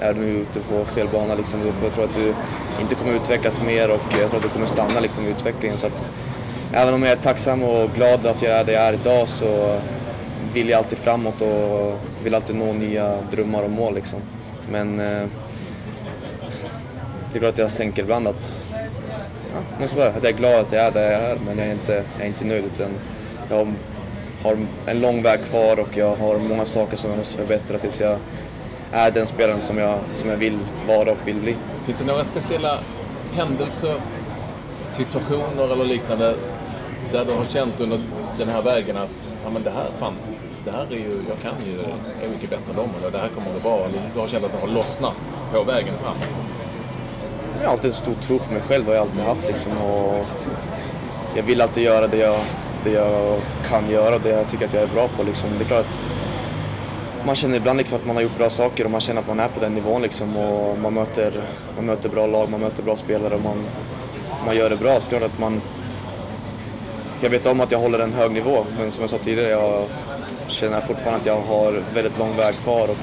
är 0.00 0.14
du 0.14 0.22
ute 0.22 0.60
på 0.60 0.84
fel 0.84 1.08
bana. 1.12 1.34
Liksom. 1.34 1.60
Jag 1.82 1.92
tror 1.92 2.04
att 2.04 2.14
du 2.14 2.34
inte 2.80 2.94
kommer 2.94 3.14
utvecklas 3.14 3.60
mer 3.60 3.90
och 3.90 4.02
jag 4.20 4.30
tror 4.30 4.36
att 4.36 4.42
du 4.42 4.48
kommer 4.48 4.66
stanna 4.66 5.00
liksom, 5.00 5.26
i 5.26 5.30
utvecklingen. 5.30 5.78
Så 5.78 5.86
att, 5.86 6.08
även 6.72 6.94
om 6.94 7.02
jag 7.02 7.12
är 7.12 7.16
tacksam 7.16 7.62
och 7.62 7.90
glad 7.94 8.26
att 8.26 8.42
jag 8.42 8.52
är 8.52 8.64
där 8.64 8.72
jag 8.72 8.82
är 8.82 8.92
idag 8.92 9.28
så 9.28 9.80
vill 10.52 10.68
jag 10.68 10.78
alltid 10.78 10.98
framåt 10.98 11.42
och 11.42 11.98
vill 12.24 12.34
alltid 12.34 12.56
nå 12.56 12.72
nya 12.72 13.20
drömmar 13.30 13.62
och 13.62 13.70
mål. 13.70 13.94
Liksom. 13.94 14.20
Men 14.70 15.00
eh, 15.00 15.26
det 17.32 17.38
är 17.38 17.40
klart 17.40 17.52
att 17.52 17.58
jag 17.58 17.72
tänker 17.72 18.02
ibland 18.02 18.28
att, 18.28 18.69
ja, 19.54 19.60
men 19.78 19.88
så 19.88 19.96
bara, 19.96 20.08
att 20.08 20.22
jag 20.22 20.32
är 20.32 20.36
glad 20.36 20.60
att 20.60 20.72
jag 20.72 20.84
är 20.84 20.90
där 20.90 21.12
jag 21.12 21.22
är 21.22 21.36
men 21.46 21.58
jag 21.58 21.66
är 21.66 21.72
inte, 21.72 21.92
jag 21.92 22.22
är 22.22 22.26
inte 22.26 22.44
nöjd 22.44 22.64
utan 22.64 22.90
jag 23.50 23.74
har, 24.42 24.58
en 24.86 25.00
lång 25.00 25.22
väg 25.22 25.44
kvar 25.44 25.80
och 25.80 25.96
jag 25.96 26.16
har 26.16 26.38
många 26.38 26.64
saker 26.64 26.96
som 26.96 27.10
jag 27.10 27.18
måste 27.18 27.38
förbättra 27.38 27.78
tills 27.78 28.00
jag 28.00 28.18
är 28.92 29.10
den 29.10 29.26
spelaren 29.26 29.60
som 29.60 29.78
jag, 29.78 29.98
som 30.12 30.30
jag 30.30 30.36
vill 30.36 30.58
vara 30.88 31.12
och 31.12 31.18
vill 31.24 31.40
bli. 31.40 31.56
Finns 31.84 31.98
det 31.98 32.04
några 32.04 32.24
speciella 32.24 32.78
händelser, 33.32 34.00
situationer 34.82 35.72
eller 35.72 35.84
liknande 35.84 36.36
där 37.12 37.24
du 37.24 37.32
har 37.32 37.44
känt 37.44 37.80
under 37.80 38.00
den 38.38 38.48
här 38.48 38.62
vägen 38.62 38.96
att 38.96 39.36
ja, 39.44 39.50
men 39.50 39.62
det 39.62 39.70
här, 39.70 39.86
fan, 39.98 40.14
det 40.64 40.70
här 40.70 40.86
är 40.90 40.96
ju, 40.96 41.24
jag 41.28 41.40
kan 41.42 41.54
ju, 41.66 41.80
är 42.24 42.28
mycket 42.28 42.50
bättre 42.50 42.70
än 42.70 42.76
dem 42.76 42.90
eller 42.98 43.10
det 43.10 43.18
här 43.18 43.28
kommer 43.28 43.52
gå 43.52 43.60
bra 43.60 43.84
eller 43.84 44.10
du 44.14 44.20
har 44.20 44.28
känt 44.28 44.44
att 44.44 44.52
det 44.52 44.58
har 44.58 44.74
lossnat 44.74 45.30
på 45.52 45.64
vägen 45.64 45.94
framåt? 45.98 46.59
Jag 47.58 47.66
har 47.66 47.72
alltid 47.72 47.86
en 47.86 47.92
stor 47.92 48.14
tro 48.14 48.38
på 48.38 48.52
mig 48.52 48.62
själv, 48.62 48.86
har 48.86 48.94
jag 48.94 49.02
alltid 49.02 49.24
haft 49.24 49.46
liksom. 49.46 49.72
Och 49.78 50.26
jag 51.36 51.42
vill 51.42 51.60
alltid 51.60 51.84
göra 51.84 52.06
det 52.06 52.16
jag, 52.16 52.40
det 52.84 52.90
jag 52.90 53.40
kan 53.68 53.90
göra 53.90 54.14
och 54.14 54.20
det 54.20 54.28
jag 54.28 54.48
tycker 54.48 54.66
att 54.66 54.74
jag 54.74 54.82
är 54.82 54.86
bra 54.86 55.08
på 55.16 55.22
liksom. 55.22 55.50
Det 55.58 55.64
är 55.64 55.66
klart 55.68 55.86
att 55.86 56.10
man 57.26 57.34
känner 57.34 57.56
ibland 57.56 57.78
liksom 57.78 57.98
att 57.98 58.06
man 58.06 58.16
har 58.16 58.22
gjort 58.22 58.38
bra 58.38 58.50
saker 58.50 58.84
och 58.84 58.90
man 58.90 59.00
känner 59.00 59.20
att 59.20 59.28
man 59.28 59.40
är 59.40 59.48
på 59.48 59.60
den 59.60 59.74
nivån 59.74 60.02
liksom. 60.02 60.36
Och 60.36 60.78
man 60.78 60.94
möter, 60.94 61.32
man 61.76 61.86
möter 61.86 62.08
bra 62.08 62.26
lag, 62.26 62.50
man 62.50 62.60
möter 62.60 62.82
bra 62.82 62.96
spelare 62.96 63.34
och 63.34 63.42
man, 63.42 63.64
man 64.46 64.56
gör 64.56 64.70
det 64.70 64.76
bra. 64.76 65.00
Så 65.00 65.08
klart 65.08 65.22
att 65.22 65.38
man... 65.38 65.62
Jag 67.22 67.30
vet 67.30 67.46
om 67.46 67.60
att 67.60 67.70
jag 67.70 67.78
håller 67.78 67.98
en 67.98 68.12
hög 68.12 68.30
nivå, 68.30 68.64
men 68.78 68.90
som 68.90 69.00
jag 69.00 69.10
sa 69.10 69.18
tidigare, 69.18 69.50
jag 69.50 69.84
känner 70.46 70.80
fortfarande 70.80 71.20
att 71.20 71.26
jag 71.26 71.40
har 71.40 71.82
väldigt 71.94 72.18
lång 72.18 72.36
väg 72.36 72.54
kvar 72.54 72.88
och 72.88 72.96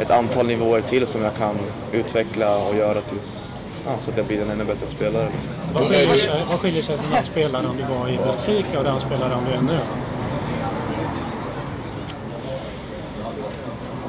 ett 0.00 0.10
antal 0.10 0.46
nivåer 0.46 0.80
till 0.80 1.06
som 1.06 1.22
jag 1.22 1.34
kan 1.36 1.58
utveckla 1.92 2.56
och 2.68 2.76
göra 2.76 3.00
tills, 3.00 3.58
ja, 3.84 3.90
så 4.00 4.10
att 4.10 4.16
jag 4.16 4.26
blir 4.26 4.42
en 4.42 4.50
ännu 4.50 4.64
bättre 4.64 4.86
spelare. 4.86 5.28
Liksom. 5.34 5.52
Vad 5.74 5.88
skiljer 5.88 6.16
sig, 6.16 6.44
vad 6.50 6.60
skiljer 6.60 6.82
sig 6.82 6.98
från 6.98 7.10
den 7.10 7.24
spelaren 7.24 7.76
du 7.76 7.94
var 7.94 8.08
i 8.08 8.16
Benfica 8.16 8.78
och 8.78 8.84
den 8.84 9.00
spelaren 9.00 9.38
du 9.48 9.52
är 9.52 9.62
nu? 9.62 9.78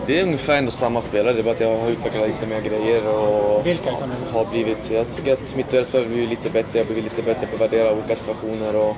Det 0.08 0.20
är 0.20 0.24
ungefär 0.24 0.58
ändå 0.58 0.72
samma 0.72 1.02
spelare, 1.02 1.34
det 1.34 1.40
är 1.40 1.44
bara 1.44 1.54
att 1.54 1.60
jag 1.60 1.78
har 1.78 1.90
utvecklat 1.90 2.28
lite 2.28 2.46
mer 2.46 2.62
grejer 2.62 3.08
och 3.08 3.66
Vilka 3.66 3.92
kan 3.92 4.10
du 4.10 4.34
har 4.34 4.46
blivit, 4.46 4.92
jag 4.92 5.12
tycker 5.12 5.34
att 5.34 5.56
mitt 5.56 5.70
duellspel 5.70 6.02
har 6.02 6.10
blivit 6.10 6.30
lite 6.30 6.50
bättre, 6.50 6.80
jag 6.80 6.86
har 6.86 6.94
blivit 6.94 7.04
lite 7.04 7.22
bättre 7.22 7.48
på 7.48 7.56
att 7.56 7.62
värdera 7.62 7.94
olika 7.94 8.16
situationer 8.16 8.76
och 8.76 8.96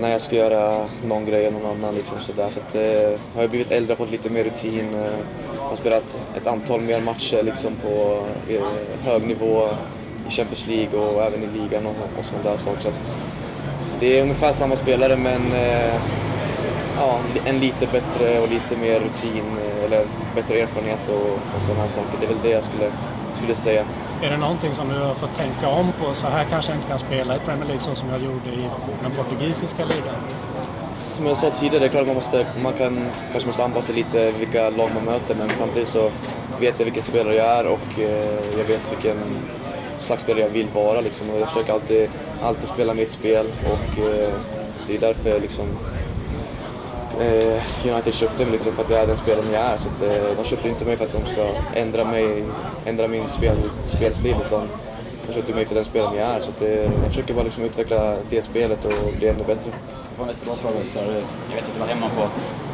när 0.00 0.10
jag 0.10 0.20
ska 0.20 0.36
göra 0.36 0.86
någon 1.04 1.24
grej 1.24 1.46
eller 1.46 1.58
någon 1.58 1.70
annan 1.70 1.94
liksom 1.94 2.20
sådär. 2.20 2.50
Så 2.50 2.60
att, 2.60 2.74
eh, 2.74 3.18
har 3.34 3.40
jag 3.40 3.50
blivit 3.50 3.72
äldre, 3.72 3.96
fått 3.96 4.10
lite 4.10 4.30
mer 4.30 4.44
rutin, 4.44 4.94
eh, 4.94 5.10
har 5.70 5.76
spelat 5.76 6.16
ett 6.36 6.46
antal 6.46 6.80
mer 6.80 7.00
matcher 7.00 7.42
liksom 7.42 7.76
på 7.82 8.22
hög 9.04 9.26
nivå 9.26 9.68
i 10.28 10.30
Champions 10.30 10.66
League 10.66 11.00
och 11.00 11.22
även 11.22 11.42
i 11.42 11.46
ligan 11.46 11.86
och, 11.86 12.18
och 12.18 12.24
sådana 12.24 12.50
där 12.50 12.56
saker. 12.56 12.80
Så 12.80 12.88
att, 12.88 12.94
det 14.00 14.18
är 14.18 14.22
ungefär 14.22 14.52
samma 14.52 14.76
spelare 14.76 15.16
men 15.16 15.52
eh, 15.52 15.94
ja, 16.96 17.18
en 17.44 17.58
lite 17.58 17.86
bättre 17.86 18.40
och 18.40 18.48
lite 18.48 18.76
mer 18.76 19.00
rutin 19.00 19.44
eh, 19.66 19.84
eller 19.84 20.06
bättre 20.34 20.60
erfarenhet 20.60 21.08
och, 21.08 21.56
och 21.56 21.62
sådana 21.62 21.88
saker. 21.88 22.18
Det 22.20 22.26
är 22.26 22.28
väl 22.28 22.42
det 22.42 22.50
jag 22.50 22.64
skulle, 22.64 22.92
skulle 23.34 23.54
säga. 23.54 23.84
Är 24.22 24.30
det 24.30 24.36
någonting 24.36 24.74
som 24.74 24.88
du 24.88 24.98
har 24.98 25.14
fått 25.14 25.36
tänka 25.36 25.68
om 25.68 25.92
på? 26.00 26.14
Så 26.14 26.26
här 26.26 26.46
kanske 26.50 26.72
jag 26.72 26.78
inte 26.78 26.88
kan 26.88 26.98
spela 26.98 27.36
i 27.36 27.38
Premier 27.38 27.64
League 27.64 27.80
så 27.80 27.94
som 27.94 28.08
jag 28.08 28.20
gjorde 28.22 28.48
i 28.48 28.64
den 29.02 29.10
portugisiska 29.10 29.84
ligan. 29.84 30.14
Som 31.10 31.26
jag 31.26 31.36
sa 31.36 31.50
tidigare, 31.50 31.78
det 31.78 31.86
är 31.86 31.90
klart 31.90 32.06
man, 32.06 32.14
måste, 32.14 32.46
man 32.62 32.72
kan, 32.72 33.10
kanske 33.32 33.46
måste 33.46 33.64
anpassa 33.64 33.92
lite 33.92 34.32
vilka 34.32 34.70
lag 34.70 34.90
man 34.94 35.04
möter 35.04 35.34
men 35.34 35.50
samtidigt 35.50 35.88
så 35.88 36.10
vet 36.60 36.74
jag 36.78 36.84
vilken 36.84 37.02
spelare 37.02 37.34
jag 37.34 37.46
är 37.46 37.66
och 37.66 38.00
eh, 38.00 38.58
jag 38.58 38.64
vet 38.64 38.92
vilken 38.92 39.18
slags 39.98 40.22
spelare 40.22 40.42
jag 40.42 40.50
vill 40.50 40.68
vara. 40.68 41.00
Liksom. 41.00 41.30
Och 41.30 41.40
jag 41.40 41.48
försöker 41.48 41.72
alltid, 41.72 42.10
alltid 42.42 42.68
spela 42.68 42.94
mitt 42.94 43.10
spel 43.10 43.46
och 43.64 43.98
eh, 43.98 44.32
det 44.86 44.94
är 44.94 45.00
därför 45.00 45.40
liksom, 45.40 45.66
eh, 47.20 47.92
United 47.92 48.14
köpte 48.14 48.44
mig 48.44 48.52
liksom 48.52 48.72
för 48.72 48.82
att 48.84 48.90
jag 48.90 49.00
är 49.00 49.06
den 49.06 49.16
spelaren 49.16 49.52
jag 49.52 49.62
är. 49.62 49.76
Så 49.76 49.88
att, 49.88 50.02
eh, 50.02 50.36
de 50.36 50.44
köpte 50.44 50.68
inte 50.68 50.84
mig 50.84 50.96
för 50.96 51.04
att 51.04 51.12
de 51.12 51.26
ska 51.26 51.48
ändra, 51.74 52.04
mig, 52.04 52.44
ändra 52.86 53.08
min 53.08 53.28
spel, 53.28 53.56
spelstil 53.82 54.36
utan 54.46 54.68
de 55.26 55.32
köpte 55.32 55.54
mig 55.54 55.64
för 55.64 55.74
den 55.74 55.84
spelaren 55.84 56.16
jag 56.16 56.28
är. 56.28 56.40
Så 56.40 56.50
att, 56.50 56.62
eh, 56.62 56.82
jag 56.82 57.06
försöker 57.06 57.34
bara 57.34 57.44
liksom 57.44 57.64
utveckla 57.64 58.16
det 58.30 58.42
spelet 58.42 58.84
och 58.84 59.12
bli 59.18 59.28
ännu 59.28 59.44
bättre. 59.46 59.70
Från 60.20 60.28
Västerås 60.28 60.58
förra 60.60 60.70
året. 60.72 60.86
Jag 61.48 61.54
vet 61.56 61.64
att 61.64 61.74
du 61.74 61.80
var 61.80 61.86
hemma 61.86 62.08
på 62.08 62.28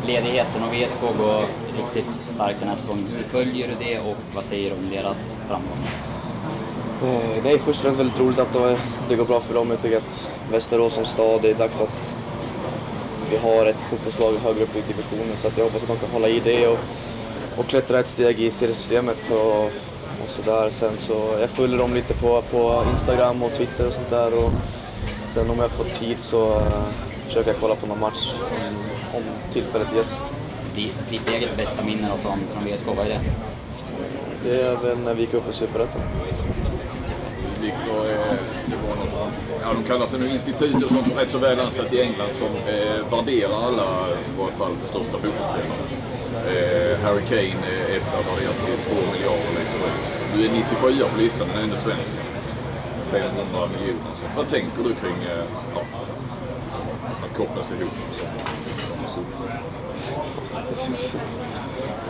ledigheten 0.06 0.62
och 0.62 0.74
VSK 0.74 1.00
går 1.18 1.40
riktigt 1.76 2.06
starkt 2.24 2.60
den 2.60 2.68
här 2.68 2.76
säsongen. 2.76 3.08
Hur 3.16 3.24
följer 3.24 3.68
du 3.68 3.74
det 3.84 3.98
och 3.98 4.16
vad 4.34 4.44
säger 4.44 4.70
du 4.70 4.76
om 4.76 4.90
deras 4.90 5.36
framgång? 5.48 5.78
Eh, 7.02 7.42
Det 7.44 7.50
är 7.52 7.58
först 7.58 7.68
och 7.78 7.84
främst 7.84 8.00
väldigt 8.00 8.20
roligt 8.20 8.38
att 8.38 8.52
det- 9.08 9.14
går 9.16 9.24
bra 9.24 9.40
för 9.40 9.54
dem. 9.54 9.70
Jag 9.70 9.82
tycker 9.82 9.96
att 9.96 10.30
Västerås 10.50 10.92
som 10.94 11.04
stad, 11.04 11.42
det 11.42 11.50
är 11.50 11.54
dags 11.54 11.80
att 11.80 12.16
vi 13.30 13.36
har 13.36 13.66
ett 13.66 13.80
fotbollslag 13.90 14.32
högre 14.44 14.62
upp 14.62 14.76
i 14.76 14.80
divisionen. 14.80 15.36
Så 15.36 15.48
att 15.48 15.58
jag 15.58 15.64
hoppas 15.64 15.82
att 15.82 15.88
de 15.88 15.96
kan 15.96 16.10
hålla 16.10 16.28
i 16.28 16.40
det 16.40 16.68
och, 16.68 16.78
och 17.56 17.66
klättra 17.66 18.00
ett 18.00 18.08
steg 18.08 18.40
i 18.40 18.50
seriesystemet. 18.50 19.30
Och, 19.30 19.64
och 20.24 20.28
så 20.28 20.42
där. 20.42 20.70
Sen 20.70 20.96
så, 20.96 21.36
jag 21.40 21.50
följer 21.50 21.78
dem 21.78 21.94
lite 21.94 22.14
på, 22.14 22.42
på 22.50 22.84
Instagram 22.92 23.42
och 23.42 23.52
Twitter 23.52 23.86
och 23.86 23.92
sånt 23.92 24.10
där. 24.10 24.34
Och 24.44 24.50
sen 25.28 25.50
om 25.50 25.58
jag 25.58 25.70
får 25.70 25.84
tid 25.84 26.16
så 26.20 26.62
försöker 27.26 27.50
jag 27.50 27.60
kolla 27.60 27.74
på 27.74 27.86
någon 27.86 28.00
match 28.00 28.34
om, 28.40 28.74
om 29.16 29.22
tillfället 29.52 29.88
ges. 29.96 30.20
Ditt, 30.74 31.10
ditt 31.10 31.28
eget 31.28 31.56
bästa 31.56 31.84
minne 31.84 32.08
från, 32.22 32.38
från 32.52 32.64
VSK, 32.64 32.86
vad 32.86 33.06
är 33.06 33.10
det? 33.10 33.20
Det 34.44 34.62
är 34.62 34.76
väl 34.76 34.98
när 34.98 35.14
vi 35.14 35.20
gick 35.20 35.34
upp 35.34 35.48
i 35.48 35.52
Superettan. 35.52 36.02
Det 37.60 38.76
var 38.88 38.96
något, 38.96 39.32
ja, 39.62 39.72
de 39.72 39.84
kallar 39.84 40.06
sig 40.06 40.20
nu 40.20 40.30
institut 40.30 40.84
och 40.84 40.90
sånt, 40.90 41.16
rätt 41.16 41.30
så 41.30 41.38
väl 41.38 41.60
ansatt 41.60 41.92
i 41.92 42.00
England 42.00 42.32
som 42.32 42.48
eh, 42.48 43.10
värderar 43.10 43.62
alla, 43.68 44.08
i 44.10 44.38
varje 44.38 44.52
fall 44.52 44.72
de 44.82 44.88
största 44.88 45.12
fotbollsspelarna. 45.12 45.84
Eh, 46.48 46.98
Harry 47.04 47.22
Kane 47.30 47.66
är 47.72 47.96
ett 47.96 48.08
av 48.18 48.24
värderas 48.24 48.56
till 48.56 48.94
2 48.94 49.12
miljarder 49.12 49.50
lite 49.58 49.76
drygt. 49.80 50.16
Du 50.34 50.44
är 50.44 50.50
97 50.52 51.04
på 51.12 51.18
listan, 51.20 51.48
den 51.54 51.62
enda 51.62 51.76
svenska. 51.76 52.16
500 53.10 53.68
miljoner. 53.74 54.12
Så 54.16 54.24
vad 54.36 54.48
tänker 54.48 54.82
du 54.82 54.94
kring 54.94 55.18
eh, 55.32 55.44
ja, 55.74 55.82
kopplas 57.36 57.72
ihop 57.72 57.92
som. 59.16 59.24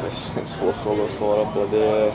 Det 0.02 0.36
är 0.36 0.40
en 0.40 0.46
svår 0.46 0.72
fråga 0.72 1.04
att 1.04 1.10
svara 1.10 1.44
på. 1.44 1.66
Det, 1.70 2.12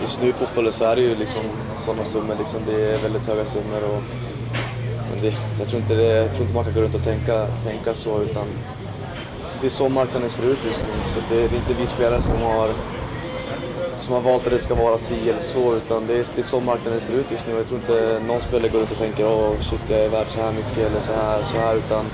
just 0.00 0.22
nu 0.22 0.28
i 0.28 0.32
fotbollen 0.32 0.72
så 0.72 0.84
är 0.84 0.96
det 0.96 1.02
ju 1.02 1.14
liksom 1.14 1.42
sådana 1.84 2.04
summor. 2.04 2.34
Liksom. 2.38 2.60
Det 2.66 2.94
är 2.94 2.98
väldigt 2.98 3.26
höga 3.26 3.44
summor. 3.44 3.84
Och, 3.84 4.02
men 5.10 5.22
det, 5.22 5.34
jag, 5.58 5.68
tror 5.68 5.80
inte 5.80 5.94
det, 5.94 6.02
jag 6.02 6.30
tror 6.30 6.42
inte 6.42 6.54
man 6.54 6.64
kan 6.64 6.74
gå 6.74 6.80
runt 6.80 6.94
och 6.94 7.04
tänka, 7.04 7.46
tänka 7.46 7.94
så. 7.94 8.22
Utan 8.22 8.46
det 9.60 9.66
är 9.66 9.70
så 9.70 9.88
marknaden 9.88 10.28
ser 10.28 10.44
ut 10.44 10.64
just 10.64 10.84
nu. 10.84 11.10
Så 11.12 11.20
det, 11.28 11.48
det 11.48 11.56
är 11.56 11.58
inte 11.58 11.74
vi 11.74 11.86
spelare 11.86 12.20
som 12.20 12.42
har, 12.42 12.74
som 13.98 14.14
har 14.14 14.20
valt 14.20 14.46
att 14.46 14.52
det 14.52 14.58
ska 14.58 14.74
vara 14.74 14.98
si 14.98 15.30
eller 15.30 15.40
så. 15.40 15.74
Utan 15.74 16.06
det 16.06 16.14
är, 16.14 16.26
det 16.34 16.40
är 16.40 16.44
så 16.44 16.60
marknaden 16.60 17.00
ser 17.00 17.12
ut 17.12 17.30
just 17.30 17.46
nu. 17.46 17.56
Jag 17.56 17.66
tror 17.66 17.80
inte 17.80 18.20
någon 18.26 18.40
spelare 18.40 18.68
går 18.68 18.78
runt 18.78 18.90
och 18.90 18.98
tänker 18.98 19.26
åh 19.26 19.52
shit 19.60 19.80
jag 19.88 20.00
är 20.00 20.08
värd 20.08 20.28
så 20.28 20.40
här 20.40 20.52
mycket 20.52 20.78
eller 20.78 21.00
så 21.00 21.12
här. 21.12 21.42
Så 21.42 21.56
här 21.56 21.76
utan, 21.76 22.04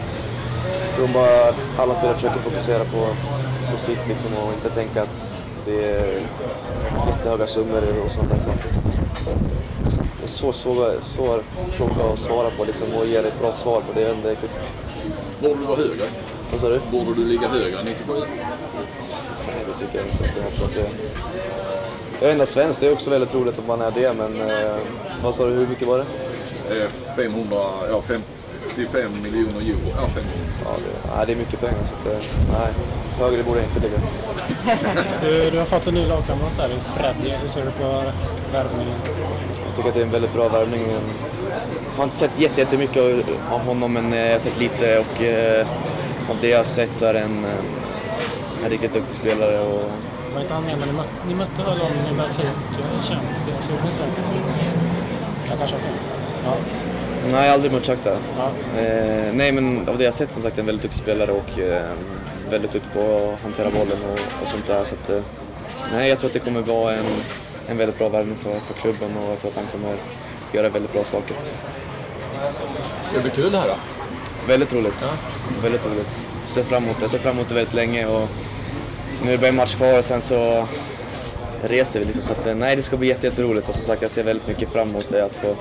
jag 0.87 0.97
tror 0.97 1.09
bara 1.09 1.55
alla 1.79 1.95
spelare 1.95 2.17
försöker 2.17 2.41
fokusera 2.41 2.85
på, 2.85 3.07
på 3.73 3.79
sitt 3.79 4.09
liksom 4.09 4.31
och 4.37 4.53
inte 4.53 4.71
tänka 4.71 5.03
att 5.03 5.35
det 5.65 5.85
är 5.85 6.27
jättehöga 7.07 7.47
summor 7.47 7.83
och 8.05 8.11
sånt 8.11 8.31
där. 8.31 8.41
Så 8.41 8.51
att 8.51 8.85
en 10.23 10.29
svår, 10.29 10.53
svår, 10.53 10.95
svår 11.03 11.43
fråga 11.71 12.13
att 12.13 12.19
svara 12.19 12.51
på 12.51 12.65
liksom, 12.65 12.95
och 12.95 13.07
ge 13.07 13.17
ett 13.17 13.41
bra 13.41 13.53
svar 13.53 13.81
på. 13.81 13.93
Det 13.95 14.03
är 14.05 14.15
inte 14.15 14.31
riktigt... 14.31 14.59
Borde 15.43 15.61
du 15.61 15.67
vara 15.67 15.77
högre? 15.77 16.05
Vad 16.53 16.61
sa 16.61 16.69
du? 16.69 16.81
Borde 16.91 17.15
du 17.15 17.25
ligga 17.25 17.49
högre 17.49 17.79
än 17.79 17.87
97? 17.87 18.13
Nej, 19.47 19.65
det 19.67 19.79
tycker 19.79 19.99
jag 19.99 20.07
inte. 20.07 20.25
Jag 20.45 20.53
tror 20.53 20.67
att 20.67 20.75
det... 20.75 20.91
Jag 22.21 22.29
är 22.29 22.33
enda 22.33 22.47
svensk, 22.47 22.81
det 22.81 22.87
är 22.87 22.93
också 22.93 23.11
väldigt 23.11 23.35
roligt 23.35 23.59
om 23.59 23.67
man 23.67 23.81
är 23.83 23.91
det, 23.91 24.13
men 24.19 24.41
eh, 24.41 24.75
vad 25.23 25.35
sa 25.35 25.47
du, 25.47 25.53
hur 25.53 25.67
mycket 25.67 25.89
var 25.89 25.99
det? 25.99 26.05
Eh, 26.83 26.89
500, 27.17 27.57
ja 27.91 28.03
55 28.03 29.11
miljoner 29.23 29.61
euro. 29.61 29.79
Ja, 29.97 30.07
500. 30.07 30.23
Ja, 30.65 30.71
det, 30.77 31.11
nej, 31.17 31.27
det 31.27 31.33
är 31.33 31.37
mycket 31.37 31.61
pengar, 31.61 31.75
så 32.03 32.09
att, 32.09 32.15
eh, 32.15 32.21
nej, 32.53 32.73
högre 33.19 33.43
borde 33.43 33.61
jag 33.61 33.69
inte 33.69 33.81
ligga. 33.81 33.99
Du, 35.23 35.51
du 35.51 35.59
har 35.59 35.65
fått 35.65 35.87
en 35.87 35.95
ny 35.95 36.07
lagkamrat 36.07 36.57
där 36.57 36.69
Freddy. 36.69 37.35
Hur 37.43 37.49
ser 37.49 37.65
du 37.65 37.71
på 37.71 38.03
värvningen? 38.53 38.95
Jag 39.67 39.77
tycker 39.77 39.89
att 39.89 39.95
det 39.95 40.01
är 40.01 40.05
en 40.05 40.11
väldigt 40.11 40.33
bra 40.33 40.49
värvning. 40.49 40.87
Jag 40.91 41.97
har 41.97 42.05
inte 42.05 42.17
sett 42.17 42.41
jätte- 42.41 42.61
jättemycket 42.61 43.03
av 43.53 43.61
honom, 43.61 43.93
men 43.93 44.13
eh, 44.13 44.19
jag 44.21 44.33
har 44.33 44.39
sett 44.39 44.59
lite 44.59 44.99
och 44.99 45.23
eh, 45.23 45.67
av 46.31 46.37
det 46.41 46.49
jag 46.49 46.59
har 46.59 46.65
sett 46.65 46.93
så 46.93 47.05
är 47.07 47.13
det 47.15 47.21
en, 47.21 47.45
eh, 47.45 48.65
en 48.65 48.71
riktigt 48.71 48.95
duktig 48.95 49.17
spelare. 49.17 49.61
Och, 49.61 49.83
Var 50.35 50.41
inte 50.41 50.55
han 50.55 50.65
med 50.65 50.79
när 50.79 50.87
ni 50.87 50.93
mötte, 50.93 51.11
ni 51.27 51.35
mötte 51.35 51.63
väl 51.63 51.79
honom 51.79 51.99
i 52.13 52.15
Benfica 52.17 52.49
Champions? 53.03 53.69
Gjorde 53.71 53.83
ni 53.83 53.89
inte 53.91 54.03
det? 54.03 54.71
Jag 55.49 55.59
kanske 55.59 55.77
har 55.77 55.81
fel. 55.81 55.95
Ja. 56.45 56.55
nej, 57.25 57.33
jag 57.33 57.39
har 57.39 57.55
aldrig 57.55 57.73
mött 57.73 57.87
Shakhtar. 57.87 58.19
ja. 58.39 58.81
Eh, 58.81 59.35
nej, 59.35 59.53
men 59.53 59.89
av 59.89 59.99
det 59.99 60.05
jag 60.05 60.11
har 60.11 60.17
sett 60.17 60.33
som 60.33 60.43
sagt 60.43 60.59
en 60.59 60.67
väldigt 60.67 60.83
duktig 60.83 61.03
spelare 61.03 61.33
och 61.33 61.59
eh, 61.59 61.93
väldigt 62.51 62.73
duktig 62.73 62.93
på 62.93 63.33
att 63.35 63.43
hantera 63.43 63.71
bollen 63.71 63.99
och, 64.13 64.43
och 64.43 64.49
sånt 64.49 64.67
där. 64.67 64.85
Så 64.85 64.95
att, 64.95 65.11
eh, 65.11 65.23
nej, 65.93 66.09
jag 66.09 66.19
tror 66.19 66.29
att 66.29 66.33
det 66.35 66.39
kommer 66.39 66.61
vara 66.61 66.95
en, 66.95 67.05
en 67.69 67.77
väldigt 67.77 67.99
bra 67.99 68.09
värvning 68.09 68.37
för, 68.37 68.61
för 68.61 68.75
klubben 68.75 69.17
och 69.17 69.31
jag 69.31 69.41
tror 69.41 69.51
att 69.51 69.57
han 69.57 69.67
kommer 69.67 69.97
göra 70.53 70.69
väldigt 70.69 70.93
bra 70.93 71.05
saker. 71.05 71.37
Ska 73.03 73.15
det 73.15 73.23
bli 73.23 73.31
kul 73.31 73.53
det 73.53 73.59
här 73.59 73.69
då? 73.69 73.75
Väldigt 74.49 74.73
roligt. 74.75 75.09
Väldigt 75.63 75.87
roligt. 75.87 76.21
Ser 76.45 76.63
fram 76.63 76.85
emot 76.85 76.97
det. 76.99 77.03
Jag 77.03 77.11
ser 77.11 77.19
fram 77.19 77.37
emot 77.37 77.49
det 77.49 77.55
väldigt 77.55 77.75
länge 77.75 78.07
och 78.07 78.29
nu 79.23 79.29
är 79.29 79.33
det 79.33 79.39
bara 79.39 79.49
en 79.49 79.57
match 79.57 79.75
kvar 79.75 79.99
och 79.99 80.05
sen 80.05 80.21
så 80.23 80.67
reser 81.63 82.01
vi 82.01 82.05
liksom. 82.07 82.23
Så 82.23 82.33
att, 82.33 82.47
eh, 82.47 82.55
nej, 82.55 82.77
det 82.77 82.83
ska 82.83 82.97
bli 82.97 83.09
jätte, 83.09 83.27
jätteroligt 83.27 83.69
och 83.69 83.75
som 83.75 83.85
sagt 83.85 84.03
jag 84.03 84.11
ser 84.11 84.23
väldigt 84.23 84.47
mycket 84.49 84.69
fram 84.73 84.89
emot 84.91 85.07
det. 85.11 85.25
Att 85.25 85.37
få 85.37 85.55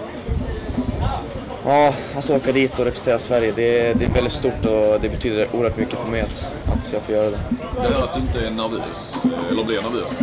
Ja, 1.65 1.93
alltså 2.15 2.35
åka 2.35 2.51
dit 2.51 2.79
och 2.79 2.85
representera 2.85 3.19
Sverige, 3.19 3.51
det, 3.55 3.93
det 3.93 4.05
är 4.05 4.09
väldigt 4.09 4.33
stort 4.33 4.65
och 4.65 5.01
det 5.01 5.09
betyder 5.09 5.47
oerhört 5.53 5.77
mycket 5.77 5.99
för 5.99 6.07
mig 6.07 6.21
att, 6.21 6.51
att 6.65 6.93
jag 6.93 7.01
får 7.01 7.15
göra 7.15 7.29
det. 7.29 7.39
Det 7.75 7.93
här 7.93 8.03
att 8.03 8.13
du 8.13 8.19
inte 8.19 8.47
är 8.47 8.51
nervös, 8.51 9.13
eller 9.49 9.63
blir 9.63 9.81
nervös. 9.81 10.19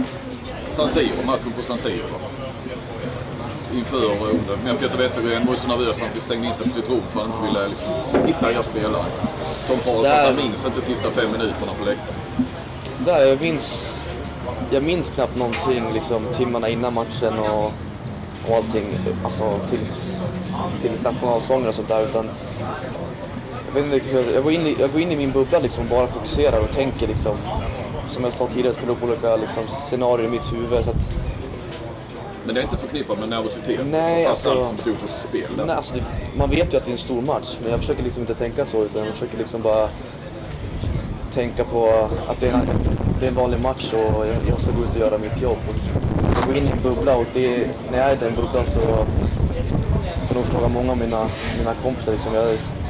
San 0.66 0.88
Siro, 0.88 1.12
matchen 1.26 1.52
på 1.56 1.62
San 1.62 1.78
Siro. 1.78 2.02
Inför 3.74 4.04
och 4.10 4.26
under. 4.28 4.56
Men 4.64 4.76
Peter 4.76 4.98
Wettergren 4.98 5.46
var 5.46 5.54
ju 5.54 5.60
så 5.60 5.68
nervös 5.68 5.96
att 5.96 6.00
han 6.02 6.10
fick 6.10 6.22
stänga 6.22 6.48
in 6.48 6.54
sig 6.54 6.66
på 6.68 6.74
sitt 6.74 6.88
rum 6.88 7.00
för 7.12 7.20
att 7.20 7.26
han 7.26 7.36
inte 7.36 7.48
ville 7.52 7.68
liksom, 7.68 8.26
hitta 8.26 8.52
er 8.52 8.62
spelare. 8.62 9.04
Tom 9.66 9.76
Paul 9.78 9.82
sa 9.82 10.02
Där- 10.02 10.20
att 10.20 10.26
han 10.26 10.36
minns 10.36 10.64
inte 10.66 10.80
de 10.80 10.86
sista 10.86 11.10
fem 11.10 11.30
minuterna 11.32 11.72
på 11.78 11.84
läktaren. 11.84 12.20
Där, 13.04 13.26
jag 13.26 13.40
minns, 13.40 13.98
jag 14.70 14.82
minns 14.82 15.10
knappt 15.10 15.36
någonting 15.36 15.92
liksom 15.94 16.22
timmarna 16.32 16.68
innan 16.68 16.94
matchen 16.94 17.38
och, 17.38 17.64
och 18.48 18.56
allting. 18.56 18.86
Alltså 19.24 19.60
tills, 19.70 20.20
tills 20.80 21.04
nationalsånger 21.04 21.68
och 21.68 21.74
sånt 21.74 21.88
där. 21.88 22.02
Utan, 22.02 22.30
jag, 23.74 23.82
vet 23.82 23.94
inte 24.06 24.32
jag, 24.34 24.42
går 24.42 24.52
in 24.52 24.66
i, 24.66 24.76
jag 24.80 24.92
går 24.92 25.00
in 25.00 25.12
i 25.12 25.16
min 25.16 25.30
bubbla 25.32 25.58
liksom 25.58 25.88
bara 25.88 26.06
fokuserar 26.06 26.60
och 26.60 26.72
tänker 26.72 27.06
liksom. 27.06 27.36
Som 28.08 28.24
jag 28.24 28.32
sa 28.32 28.46
tidigare, 28.46 28.74
spelar 28.74 28.92
upp 28.92 29.02
olika 29.02 29.36
liksom, 29.36 29.62
scenarier 29.68 30.26
i 30.26 30.30
mitt 30.30 30.52
huvud. 30.52 30.84
Så 30.84 30.90
att, 30.90 31.10
Men 32.44 32.54
det 32.54 32.60
är 32.60 32.62
inte 32.62 32.76
förknippat 32.76 33.18
med 33.18 33.28
nervositet. 33.28 33.80
Nej, 33.90 34.24
så 34.24 34.30
fast 34.30 34.46
alltså- 34.46 34.60
allt 34.60 34.68
som 34.68 34.78
stod 34.78 35.00
på 35.00 35.28
spel 35.28 35.56
där. 35.56 35.64
nej, 35.64 35.76
alltså, 35.76 35.94
det, 35.94 36.02
man 36.38 36.50
vet 36.50 36.74
ju 36.74 36.78
att 36.78 36.84
det 36.84 36.90
är 36.90 36.92
en 36.92 36.98
stor 36.98 37.22
match, 37.22 37.56
men 37.62 37.70
jag 37.70 37.80
försöker 37.80 38.02
liksom 38.02 38.20
inte 38.20 38.34
tänka 38.34 38.66
så. 38.66 38.82
Utan 38.82 39.04
jag 39.04 39.12
försöker 39.12 39.38
liksom 39.38 39.62
bara 39.62 39.88
tänka 41.32 41.64
på 41.64 42.08
att 42.28 42.40
det 42.40 42.48
är 42.48 42.52
en, 42.52 42.68
det 43.20 43.26
är 43.26 43.28
en 43.28 43.34
vanlig 43.34 43.60
match 43.60 43.92
och 43.92 44.26
jag, 44.26 44.36
jag 44.48 44.60
ska 44.60 44.70
gå 44.70 44.82
ut 44.82 44.90
och 44.94 45.00
göra 45.00 45.18
mitt 45.18 45.40
jobb. 45.42 45.58
Och 45.68 45.74
jag 46.36 46.46
går 46.46 46.56
in 46.56 46.64
i 46.68 46.70
en 46.70 46.82
bubbla 46.82 47.16
och 47.16 47.26
det, 47.32 47.66
när 47.90 47.98
jag 47.98 48.08
är 48.08 48.12
i 48.12 48.16
den 48.20 48.34
bubblan 48.34 48.66
så 48.66 48.80
får 50.28 50.34
nog 50.34 50.44
fråga 50.44 50.68
många 50.68 50.92
av 50.92 50.98
mina, 50.98 51.26
mina 51.58 51.74
kompisar. 51.82 52.12
Liksom, 52.12 52.34
jag, 52.34 52.44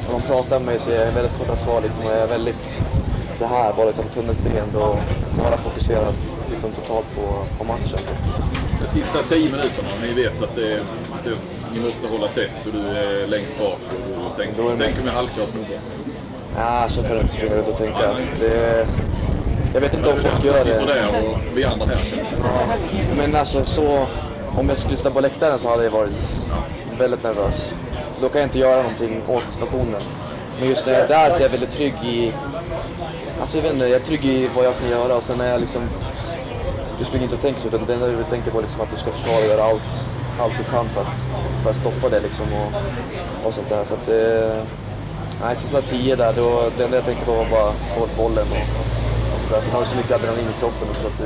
när 0.07 0.11
de 0.11 0.21
pratar 0.21 0.59
med 0.59 0.65
mig 0.65 0.79
så 0.79 0.89
är 0.91 1.05
jag 1.05 1.11
väldigt 1.11 1.37
korta 1.39 1.55
svar 1.55 1.81
liksom, 1.81 2.05
och 2.05 2.11
jag 2.11 2.19
är 2.19 2.27
väldigt 2.27 2.77
så 3.33 3.45
här, 3.45 3.73
bara 3.73 3.85
liksom 3.85 4.05
tunnelseende 4.13 4.77
och 4.77 4.97
bara 5.43 5.57
fokuserad 5.57 6.13
liksom, 6.51 6.71
totalt 6.71 7.05
på, 7.15 7.21
på 7.57 7.63
matchen. 7.63 7.99
Så 8.07 8.37
De 8.81 8.87
sista 8.87 9.23
tio 9.23 9.51
minuterna, 9.51 9.89
ni 10.01 10.23
vet 10.23 10.41
att 10.43 10.55
det, 10.55 10.79
det, 11.23 11.31
ni 11.73 11.79
måste 11.79 12.07
hålla 12.07 12.27
tätt 12.27 12.65
och 12.65 12.71
du 12.73 12.79
är 12.87 13.27
längst 13.27 13.59
bak 13.59 13.79
och 13.91 14.41
är 14.41 14.71
det 14.71 14.77
tänker 14.77 14.77
mest- 14.77 15.05
med 15.05 15.13
halvklar 15.13 15.45
snubbar. 15.45 15.77
Ja, 16.57 16.85
så 16.87 17.01
kan 17.01 17.11
jag 17.11 17.21
inte 17.21 17.33
springa 17.33 17.55
runt 17.55 17.67
och 17.67 17.77
tänka. 17.77 18.13
Det, 18.39 18.87
jag 19.73 19.81
vet 19.81 19.93
inte 19.93 20.09
om 20.09 20.17
folk 20.17 20.45
gör 20.45 20.65
det. 20.65 20.85
där 20.85 21.07
och 21.07 21.37
vi 21.55 21.63
andra 21.65 21.85
här. 21.85 22.25
Men 23.17 23.35
alltså 23.35 23.65
så, 23.65 24.07
om 24.57 24.69
jag 24.69 24.77
skulle 24.77 24.95
sitta 24.95 25.11
på 25.11 25.21
läktaren 25.21 25.59
så 25.59 25.69
hade 25.69 25.83
jag 25.83 25.91
varit 25.91 26.47
väldigt 26.99 27.23
nervös. 27.23 27.73
Då 28.21 28.29
kan 28.29 28.41
jag 28.41 28.47
inte 28.47 28.59
göra 28.59 28.81
någonting 28.81 29.21
åt 29.27 29.43
situationen. 29.47 30.01
Men 30.59 30.69
just 30.69 30.87
när 30.87 30.93
jag 30.93 31.01
är 31.01 31.07
där 31.07 31.29
så 31.29 31.37
är 31.37 31.41
jag 31.41 31.49
väldigt 31.49 31.71
trygg 31.71 31.93
i, 32.03 32.33
alltså 33.39 33.57
jag 33.57 33.63
vet 33.63 33.73
inte, 33.73 33.85
jag 33.85 34.01
är 34.01 34.05
trygg 34.05 34.25
i 34.25 34.49
vad 34.55 34.65
jag 34.65 34.73
kan 34.79 34.89
göra 34.89 35.15
och 35.15 35.23
sen 35.23 35.37
när 35.37 35.51
jag 35.51 35.61
liksom, 35.61 35.81
du 36.99 37.05
springer 37.05 37.23
inte 37.23 37.35
och 37.35 37.41
tänker 37.41 37.61
så 37.61 37.67
utan 37.67 37.85
det 37.85 37.93
enda 37.93 38.07
du 38.07 38.23
tänker 38.23 38.51
på 38.51 38.61
liksom 38.61 38.81
att 38.81 38.91
du 38.91 38.97
ska 38.97 39.11
försvara 39.11 39.37
och 39.37 39.45
göra 39.45 39.63
allt, 39.63 40.15
allt 40.39 40.57
du 40.57 40.63
kan 40.63 40.89
för 40.89 41.01
att, 41.01 41.17
för 41.63 41.69
att 41.69 41.75
stoppa 41.75 42.09
det 42.09 42.19
liksom 42.19 42.45
och, 42.53 43.47
och 43.47 43.53
sånt 43.53 43.69
där. 43.69 43.83
Så 43.83 43.93
att, 43.93 44.07
eh, 44.07 44.63
nej, 45.41 45.55
sista 45.55 45.81
tio 45.81 46.15
där, 46.15 46.33
då, 46.33 46.71
det 46.77 46.83
enda 46.83 46.97
jag 46.97 47.05
tänkte 47.05 47.25
på 47.25 47.31
var 47.31 47.49
bara 47.49 47.73
få 47.93 47.99
bort 47.99 48.17
bollen 48.17 48.47
och, 48.51 49.35
och 49.35 49.41
sådär. 49.41 49.61
Sen 49.61 49.71
har 49.71 49.79
du 49.79 49.85
så 49.85 49.95
mycket 49.95 50.11
adrenalin 50.11 50.45
i 50.57 50.59
kroppen 50.59 50.87
så 51.01 51.07
att 51.07 51.17
du, 51.17 51.25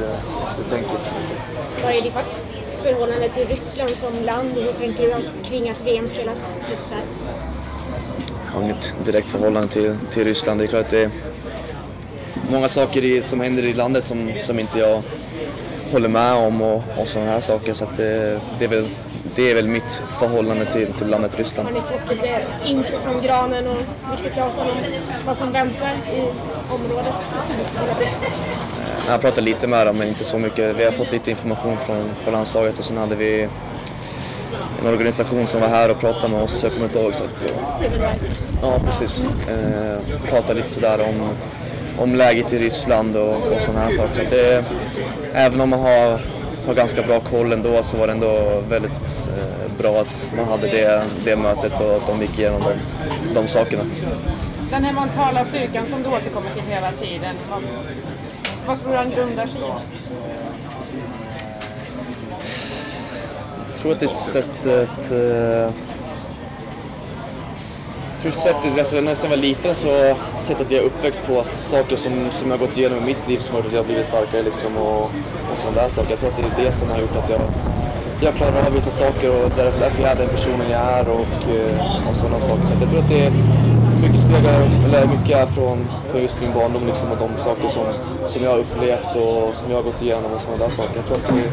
du 0.58 0.69
tänker 0.69 0.91
inte 0.91 1.06
så 1.06 1.13
mycket. 1.13 1.38
Vad 1.84 1.91
är 1.91 2.01
ditt 2.01 2.41
förhållande 2.84 3.30
till 3.30 3.47
Ryssland 3.47 3.89
som 3.89 4.23
land 4.25 4.58
och 4.58 4.63
hur 4.63 4.71
tänker 4.71 5.04
du 5.04 5.43
kring 5.43 5.69
att 5.69 5.82
VM 5.86 6.08
spelas 6.08 6.47
just 6.69 6.89
där? 6.89 7.01
Jag 8.45 8.51
har 8.54 8.63
inget 8.63 8.95
direkt 9.06 9.28
förhållande 9.28 9.67
till, 9.67 9.97
till 10.12 10.23
Ryssland. 10.23 10.60
Det 10.60 10.65
är 10.65 10.67
klart 10.67 10.84
att 10.84 10.89
det 10.89 11.04
är 11.04 11.12
många 12.51 12.67
saker 12.67 13.04
i, 13.04 13.21
som 13.21 13.39
händer 13.39 13.63
i 13.63 13.73
landet 13.73 14.04
som, 14.04 14.32
som 14.39 14.60
inte 14.60 14.80
jag 14.80 15.04
håller 15.91 16.10
med 16.10 16.34
om 16.34 16.62
och, 16.62 16.84
och 16.97 17.08
sådana 17.08 17.32
här 17.32 17.39
saker. 17.39 17.73
Så 17.73 17.84
att 17.86 17.97
det, 17.97 18.41
det, 18.60 18.65
är 18.65 18.69
väl, 18.69 18.88
det 19.35 19.51
är 19.51 19.55
väl 19.55 19.67
mitt 19.67 20.01
förhållande 20.19 20.65
till, 20.65 20.93
till 20.93 21.07
landet 21.07 21.35
Ryssland. 21.35 21.69
Har 21.69 21.75
ni 21.75 21.81
fått 21.81 22.15
lite 22.15 22.45
info 22.65 22.99
från 23.03 23.21
Granen 23.21 23.67
och 23.67 23.77
Viktor 24.11 24.29
Claesson 24.29 24.67
om 24.67 24.77
vad 25.25 25.37
som 25.37 25.51
väntar 25.51 25.91
i 26.15 26.21
området? 26.73 27.13
Jag 29.05 29.11
har 29.11 29.19
pratat 29.19 29.43
lite 29.43 29.67
med 29.67 29.87
dem 29.87 29.97
men 29.97 30.07
inte 30.07 30.23
så 30.23 30.39
mycket. 30.39 30.75
Vi 30.75 30.85
har 30.85 30.91
fått 30.91 31.11
lite 31.11 31.29
information 31.29 31.77
från, 31.77 32.09
från 32.23 32.33
landslaget 32.33 32.79
och 32.79 32.85
sen 32.85 32.97
hade 32.97 33.15
vi 33.15 33.47
en 34.81 34.87
organisation 34.87 35.47
som 35.47 35.61
var 35.61 35.67
här 35.67 35.91
och 35.91 35.99
pratade 35.99 36.33
med 36.33 36.41
oss, 36.41 36.63
jag 36.63 36.71
kommer 36.71 36.85
inte 36.85 36.99
ihåg. 36.99 37.13
Rights. 37.79 38.45
Ja, 38.61 38.79
precis. 38.85 39.23
Eh, 39.49 40.19
prata 40.29 40.53
lite 40.53 40.69
sådär 40.69 41.01
om, 41.09 41.29
om 42.03 42.15
läget 42.15 42.53
i 42.53 42.57
Ryssland 42.57 43.15
och, 43.15 43.35
och 43.35 43.61
sådana 43.61 43.83
här 43.83 43.89
saker. 43.89 44.13
Så 44.13 44.21
det, 44.29 44.65
även 45.33 45.61
om 45.61 45.69
man 45.69 45.79
har, 45.79 46.21
har 46.67 46.73
ganska 46.73 47.01
bra 47.01 47.19
koll 47.19 47.51
ändå 47.51 47.84
så 47.84 47.97
var 47.97 48.08
det 48.08 48.13
ändå 48.13 48.63
väldigt 48.69 49.30
eh, 49.38 49.78
bra 49.78 50.01
att 50.01 50.32
man 50.38 50.47
hade 50.47 50.67
det, 50.67 51.06
det 51.23 51.36
mötet 51.36 51.80
och 51.80 51.95
att 51.95 52.08
de 52.08 52.21
gick 52.21 52.39
igenom 52.39 52.62
de, 52.62 53.34
de 53.34 53.47
sakerna. 53.47 53.84
Den 54.69 54.84
här 54.84 54.93
mentala 54.93 55.45
styrkan 55.45 55.88
som 55.88 56.04
du 56.04 56.10
återkommer 56.10 56.49
till 56.49 56.62
hela 56.62 56.91
tiden. 56.91 57.36
Vad, 57.49 57.63
vad 58.67 58.82
tror 58.82 58.91
du 58.91 58.97
han 58.97 59.10
grundar 59.10 59.45
sig 59.45 59.62
i? 59.62 59.63
Jag 63.69 63.75
tror 63.75 63.91
att 63.91 63.99
det 63.99 64.06
är 64.06 64.08
sättet... 64.08 65.12
Eh, 65.12 65.73
jag 68.13 68.21
tror 68.34 68.41
sättet, 68.41 68.80
alltså 68.80 69.01
när 69.01 69.17
jag 69.23 69.30
var 69.30 69.38
liten 69.38 69.75
så 69.75 70.15
sättet 70.38 70.71
jag 70.71 70.82
är 70.82 70.86
uppväxt 70.86 71.23
på, 71.28 71.43
saker 71.43 71.95
som, 71.95 72.32
som 72.32 72.51
jag 72.51 72.60
gått 72.60 72.78
igenom 72.78 72.97
i 72.97 73.01
mitt 73.01 73.28
liv 73.28 73.38
som 73.38 73.56
har 73.56 73.60
gjort 73.60 73.67
att 73.67 73.73
jag 73.73 73.80
har 73.80 73.86
blivit 73.86 74.06
starkare 74.06 74.43
liksom 74.43 74.78
och, 74.78 75.12
och 75.55 75.61
sådana 75.61 75.81
där 75.81 75.89
saker. 75.89 76.09
Jag 76.09 76.19
tror 76.19 76.29
att 76.29 76.37
det 76.37 76.61
är 76.61 76.65
det 76.65 76.71
som 76.71 76.89
har 76.89 76.99
gjort 76.99 77.15
att 77.15 77.29
jag, 77.29 77.41
jag 78.21 78.33
klarar 78.35 78.65
av 78.67 78.73
vissa 78.73 78.91
saker 78.91 79.29
och 79.29 79.49
därför, 79.57 79.79
därför 79.85 80.01
jag 80.03 80.11
är 80.11 80.15
den 80.15 80.29
personen 80.29 80.67
jag 80.71 80.81
är 80.99 81.05
och, 81.09 81.37
eh, 81.57 82.07
och 82.07 82.15
sådana 82.15 82.39
saker. 82.39 82.65
Så 82.65 82.73
jag 82.79 82.89
tror 82.89 82.99
att 83.03 83.09
det 83.09 83.25
är 83.25 83.31
mycket 84.03 84.19
speglar, 84.19 84.59
eller 84.85 85.07
mycket 85.15 85.37
är 85.37 85.45
från, 85.45 85.87
för 86.11 86.19
just 86.19 86.37
min 86.41 86.53
barndom 86.53 86.87
liksom 86.87 87.11
och 87.11 87.17
de 87.17 87.29
saker 87.47 87.67
som, 87.69 87.85
som 88.25 88.43
jag 88.43 88.51
har 88.51 88.57
upplevt 88.57 89.11
och 89.15 89.55
som 89.55 89.65
jag 89.69 89.75
har 89.77 89.83
gått 89.83 90.01
igenom 90.01 90.31
och 90.35 90.41
sådana 90.41 90.63
där 90.63 90.71
saker. 90.79 90.95
Jag 90.95 91.05
tror 91.05 91.17
att 91.17 91.27
det, 91.35 91.43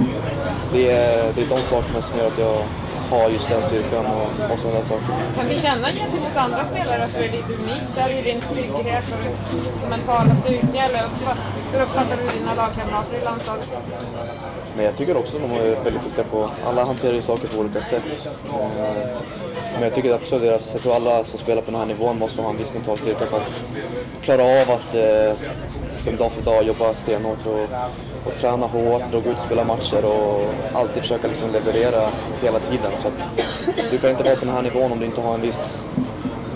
det, 0.73 0.91
är, 0.91 1.33
det 1.35 1.43
är 1.43 1.47
de 1.57 1.63
sakerna 1.63 2.01
som 2.03 2.19
gör 2.19 2.27
att 2.27 2.39
jag, 2.39 2.59
ha 3.13 3.29
just 3.29 3.49
den 3.49 3.63
styrkan 3.63 4.07
och, 4.07 4.53
och 4.53 4.59
sådana 4.59 4.79
där 4.79 4.85
saker. 4.85 5.07
Kan 5.37 5.49
du 5.49 5.55
känna 5.55 5.89
gentemot 5.89 6.37
andra 6.37 6.65
spelare 6.65 7.05
att 7.05 7.15
du 7.17 7.25
är 7.25 7.33
lite 7.39 7.53
unik 7.63 7.87
där 7.95 8.09
i 8.19 8.23
din 8.23 8.41
trygghet 8.51 9.05
och 9.85 9.91
mentala 9.91 10.37
styrka? 10.37 10.79
Eller 10.87 11.05
hur 11.73 11.83
uppfattar 11.83 12.17
du 12.17 12.39
dina 12.39 12.55
lagkamrater 12.55 13.19
i 13.21 13.25
landslaget? 13.25 13.69
Men 14.77 14.85
jag 14.85 14.97
tycker 14.97 15.17
också 15.17 15.37
att 15.37 15.43
de 15.43 15.53
är 15.53 15.85
väldigt 15.85 16.03
duktiga 16.03 16.25
på, 16.25 16.51
alla 16.67 16.85
hanterar 16.85 17.15
ju 17.15 17.23
saker 17.23 17.49
på 17.49 17.61
olika 17.61 17.83
sätt. 17.83 18.29
Eh, 18.45 19.23
men 19.73 19.83
jag 19.83 19.95
tycker 19.95 20.15
också 20.15 20.37
att 20.37 20.43
deras, 20.43 20.73
jag 20.73 20.83
tror 20.83 20.95
alla 20.95 21.25
som 21.25 21.39
spelar 21.39 21.63
på 21.63 21.71
den 21.71 21.81
här 21.81 21.87
nivån 21.87 22.19
måste 22.19 22.43
ha 22.43 22.51
en 22.51 22.57
viss 22.57 22.73
mental 22.73 22.99
styrka 22.99 23.27
för 23.27 23.37
att 23.37 23.63
klara 24.23 24.43
av 24.43 24.71
att 24.71 24.95
liksom 25.93 26.17
dag 26.17 26.33
för 26.33 26.43
dag 26.43 26.65
jobba 26.65 26.95
stenhårt 26.95 27.47
och, 27.47 27.69
och 28.27 28.37
träna 28.37 28.67
hårt 28.67 29.15
och 29.15 29.25
gå 29.25 29.31
ut 29.31 29.37
och 29.37 29.45
spela 29.45 29.65
matcher 29.65 30.05
och 30.05 30.51
alltid 30.73 31.03
försöka 31.03 31.29
liksom 31.29 31.53
leverera 31.53 32.11
hela 32.43 32.59
tiden. 32.59 32.93
Så 32.99 33.09
att 33.09 33.29
du 33.91 33.99
kan 33.99 34.11
inte 34.11 34.25
vara 34.25 34.37
på 34.37 34.45
den 34.45 34.55
här 34.55 34.63
nivån 34.63 34.93
om 34.93 34.99
du 34.99 35.07
inte 35.07 35.21
har 35.21 35.35
en 35.35 35.41
viss 35.41 35.79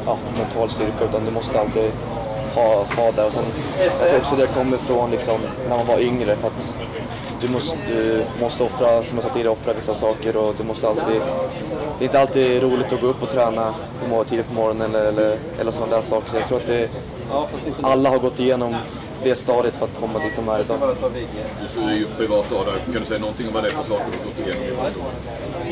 ja, 0.07 0.19
mental 0.39 0.71
styrka 0.71 1.05
utan 1.11 1.25
du 1.25 1.31
måste 1.31 1.61
alltid 1.61 1.93
ha, 2.57 2.87
ha 2.97 3.13
det. 3.13 3.25
Och 3.25 3.33
sen, 3.33 3.45
jag 3.79 4.09
tror 4.09 4.19
också 4.19 4.37
det 4.37 4.47
kommer 4.47 4.77
från 4.77 5.11
liksom, 5.11 5.41
när 5.69 5.77
man 5.77 5.87
var 5.87 5.99
yngre 6.01 6.37
för 6.37 6.47
att 6.47 6.77
du 7.41 7.49
måste, 7.49 7.77
du 7.87 8.25
måste 8.41 8.65
offra, 8.65 9.03
som 9.03 9.19
jag 9.19 9.25
sa 9.25 9.33
tidigare, 9.33 9.53
offra 9.53 9.73
vissa 9.73 9.95
saker 9.95 10.37
och 10.37 10.55
du 10.59 10.65
måste 10.65 10.89
alltid... 10.89 11.21
Det 11.99 12.05
är 12.05 12.07
inte 12.07 12.21
alltid 12.21 12.63
roligt 12.63 12.93
att 12.93 13.01
gå 13.01 13.07
upp 13.07 13.23
och 13.23 13.31
träna 13.31 13.75
på 14.11 14.25
tidigt 14.25 14.47
på 14.49 14.55
morgonen 14.55 14.95
eller, 14.95 15.05
eller, 15.07 15.39
eller 15.61 15.71
sådana 15.71 15.97
där 15.97 16.03
saker. 16.03 16.31
Så 16.31 16.37
jag 16.37 16.49
tror 16.49 16.59
att 16.59 16.67
det, 16.67 16.89
alla 17.83 18.11
har 18.11 18.19
gått 18.19 18.41
igenom 18.41 18.77
det 19.23 19.37
stadiet 19.37 19.77
för 19.77 19.85
att 19.85 20.01
komma 20.01 20.19
dit 20.19 20.33
de 20.37 20.49
är 20.49 20.61
idag. 20.61 20.97
Du 21.75 21.81
är 21.81 21.95
ju 21.95 22.07
privat 22.07 22.47
då. 22.51 22.65
där. 22.65 22.93
Kan 22.93 23.03
du 23.03 23.07
säga 23.07 23.21
någonting 23.21 23.49
om 23.49 23.55
vad 23.55 23.63
det 23.63 23.69
är 23.69 23.73
för 23.73 23.83
saker 23.83 24.05
du 24.11 24.29
gått 24.29 24.49
igenom? 24.49 24.93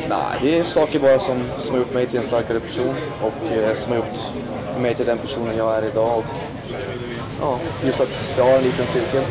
Nej, 0.09 0.39
det 0.43 0.59
är 0.59 0.65
saker 0.65 0.99
bara 1.01 1.19
som, 1.19 1.45
som 1.59 1.75
har 1.75 1.79
gjort 1.79 1.95
mig 1.95 2.07
till 2.07 2.19
en 2.19 2.25
starkare 2.25 2.61
person 2.61 2.95
och 3.23 3.53
eh, 3.53 3.73
som 3.75 3.93
har 3.93 3.99
gjort 3.99 4.19
mig 4.81 4.95
till 4.95 5.07
den 5.07 5.19
personen 5.19 5.57
jag 5.57 5.77
är 5.77 5.85
idag. 5.85 6.19
Och, 6.19 6.25
ja, 7.41 7.59
just 7.85 8.01
att 8.01 8.29
jag 8.37 8.45
har 8.45 8.53
en 8.53 8.65
liten 8.65 8.87
cirkel. 8.87 9.23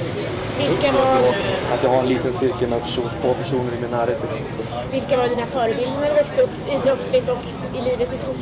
Vilka 0.58 0.91
var, 0.91 1.17
Att 1.74 1.84
jag 1.84 1.89
har 1.89 2.00
en 2.00 2.10
liten 2.10 2.34
cirkel 2.34 2.69
med 2.69 2.82
person, 2.82 3.10
få 3.22 3.34
personer 3.34 3.74
i 3.78 3.82
min 3.82 3.91
närhet. 3.91 4.17
Liksom. 4.22 4.41
Vilka 4.91 5.17
var 5.17 5.28
dina 5.28 5.46
förebilder 5.46 6.00
när 6.02 6.10
du 6.10 6.13
växte 6.13 6.41
upp 6.41 6.52
idrottsligt 6.72 7.30
och 7.30 7.43
i 7.78 7.82
livet 7.82 8.13
i 8.13 8.17
stort? 8.17 8.38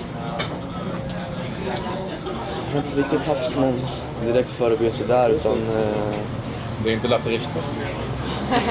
jag 2.74 2.78
har 2.78 2.88
inte 2.88 3.00
riktigt 3.00 3.26
haft 3.26 3.58
någon 3.58 3.80
direkt 4.26 4.50
förebild 4.50 4.94
sådär 4.94 5.30
utan 5.30 5.54
eh, 5.54 6.16
Det 6.84 6.90
är 6.90 6.94
inte 6.94 7.08
Lasse 7.08 7.30
Richthoff. 7.30 7.64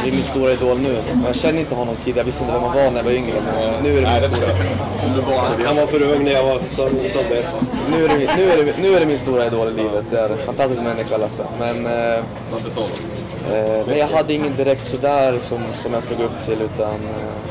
Det 0.03 0.09
är 0.09 0.13
min 0.13 0.25
stora 0.25 0.53
idol 0.53 0.79
nu. 0.79 0.97
Jag 1.27 1.37
känner 1.37 1.61
inte 1.61 1.75
honom 1.75 1.97
tidigare, 1.97 2.19
jag 2.19 2.25
visste 2.25 2.45
inte 2.45 2.55
vem 2.55 2.63
han 2.63 2.77
var 2.77 2.91
när 2.91 2.97
jag 2.97 3.05
var 3.05 3.13
yngre 3.13 3.41
men 3.41 3.83
nu 3.83 3.99
är 3.99 4.03
det 4.03 4.09
min 4.11 4.23
stora. 4.23 5.67
Han 5.67 5.77
var 5.77 5.87
för 5.87 6.03
ung 6.03 6.25
när 6.25 6.33
jag 6.33 6.45
var 6.45 6.59
som, 6.71 6.91
som 7.11 7.25
bäst. 7.29 7.57
Nu 7.91 8.05
är, 8.05 8.09
det, 8.09 8.37
nu, 8.37 8.51
är 8.51 8.65
det, 8.65 8.75
nu 8.83 8.95
är 8.95 9.01
det 9.01 9.07
min 9.07 9.19
stora 9.19 9.47
idol 9.47 9.69
i 9.69 9.73
livet. 9.73 10.05
Det 10.11 10.19
är 10.19 10.29
en 10.29 10.39
fantastisk 10.47 10.83
människa 10.83 11.17
Lasse. 11.17 11.45
Men 11.59 11.87
eh. 11.87 12.25
Eh, 13.53 13.87
men 13.87 13.99
jag 13.99 14.07
hade 14.07 14.33
ingen 14.33 14.57
direkt 14.57 14.83
sådär 14.83 15.39
som, 15.41 15.59
som 15.75 15.93
jag 15.93 16.03
såg 16.03 16.21
upp 16.21 16.41
till 16.47 16.63
utan... 16.63 16.95
Eh, 16.95 17.51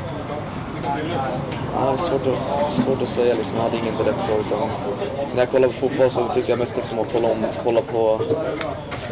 ja, 1.76 1.86
det 1.86 1.94
är 1.94 1.98
svårt 1.98 2.28
att, 2.28 2.74
svårt 2.74 3.02
att 3.02 3.10
säga 3.10 3.34
liksom. 3.34 3.56
Jag 3.56 3.64
hade 3.64 3.78
ingen 3.78 3.98
direkt 3.98 4.22
så 4.22 4.32
utan... 4.32 4.70
När 5.34 5.40
jag 5.40 5.50
kollade 5.50 5.74
på 5.74 5.80
fotboll 5.80 6.12
så 6.12 6.28
tyckte 6.28 6.52
jag 6.52 6.60
mest 6.60 6.76
liksom 6.76 7.00
att 7.00 7.08
kolla, 7.14 7.28
om, 7.28 7.46
kolla 7.64 7.82
på, 7.82 8.22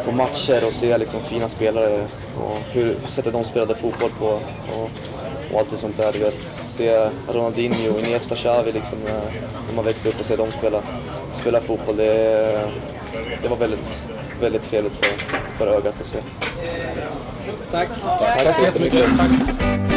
på 0.05 0.11
matcher 0.11 0.63
och 0.63 0.73
se 0.73 0.97
liksom 0.97 1.21
fina 1.21 1.49
spelare 1.49 2.07
och 2.43 2.57
hur 2.71 2.95
sättet 3.05 3.33
de 3.33 3.43
spelade 3.43 3.75
fotboll 3.75 4.11
på. 4.19 4.25
Och, 4.25 4.89
och 5.51 5.59
allt 5.59 5.71
det 5.71 5.77
sånt 5.77 5.97
där. 5.97 6.13
Vet, 6.13 6.41
se 6.57 7.09
Ronaldinho, 7.27 7.99
Iniesta, 7.99 8.35
Xavi 8.35 8.71
liksom 8.71 8.97
när, 9.05 9.75
man 9.75 9.85
växte 9.85 10.09
upp 10.09 10.19
och 10.19 10.25
se 10.25 10.35
dem 10.35 10.51
spela, 10.51 10.81
spela 11.33 11.59
fotboll. 11.59 11.97
Det, 11.97 12.69
det 13.41 13.47
var 13.49 13.57
väldigt, 13.57 14.05
väldigt 14.41 14.63
trevligt 14.63 14.95
för, 14.95 15.11
för 15.57 15.67
ögat 15.67 16.01
att 16.01 16.07
se. 16.07 16.17
Tack. 17.71 17.89
Tack 18.19 18.55
så 18.55 18.65
jättemycket. 18.65 19.01
Ett 19.01 19.96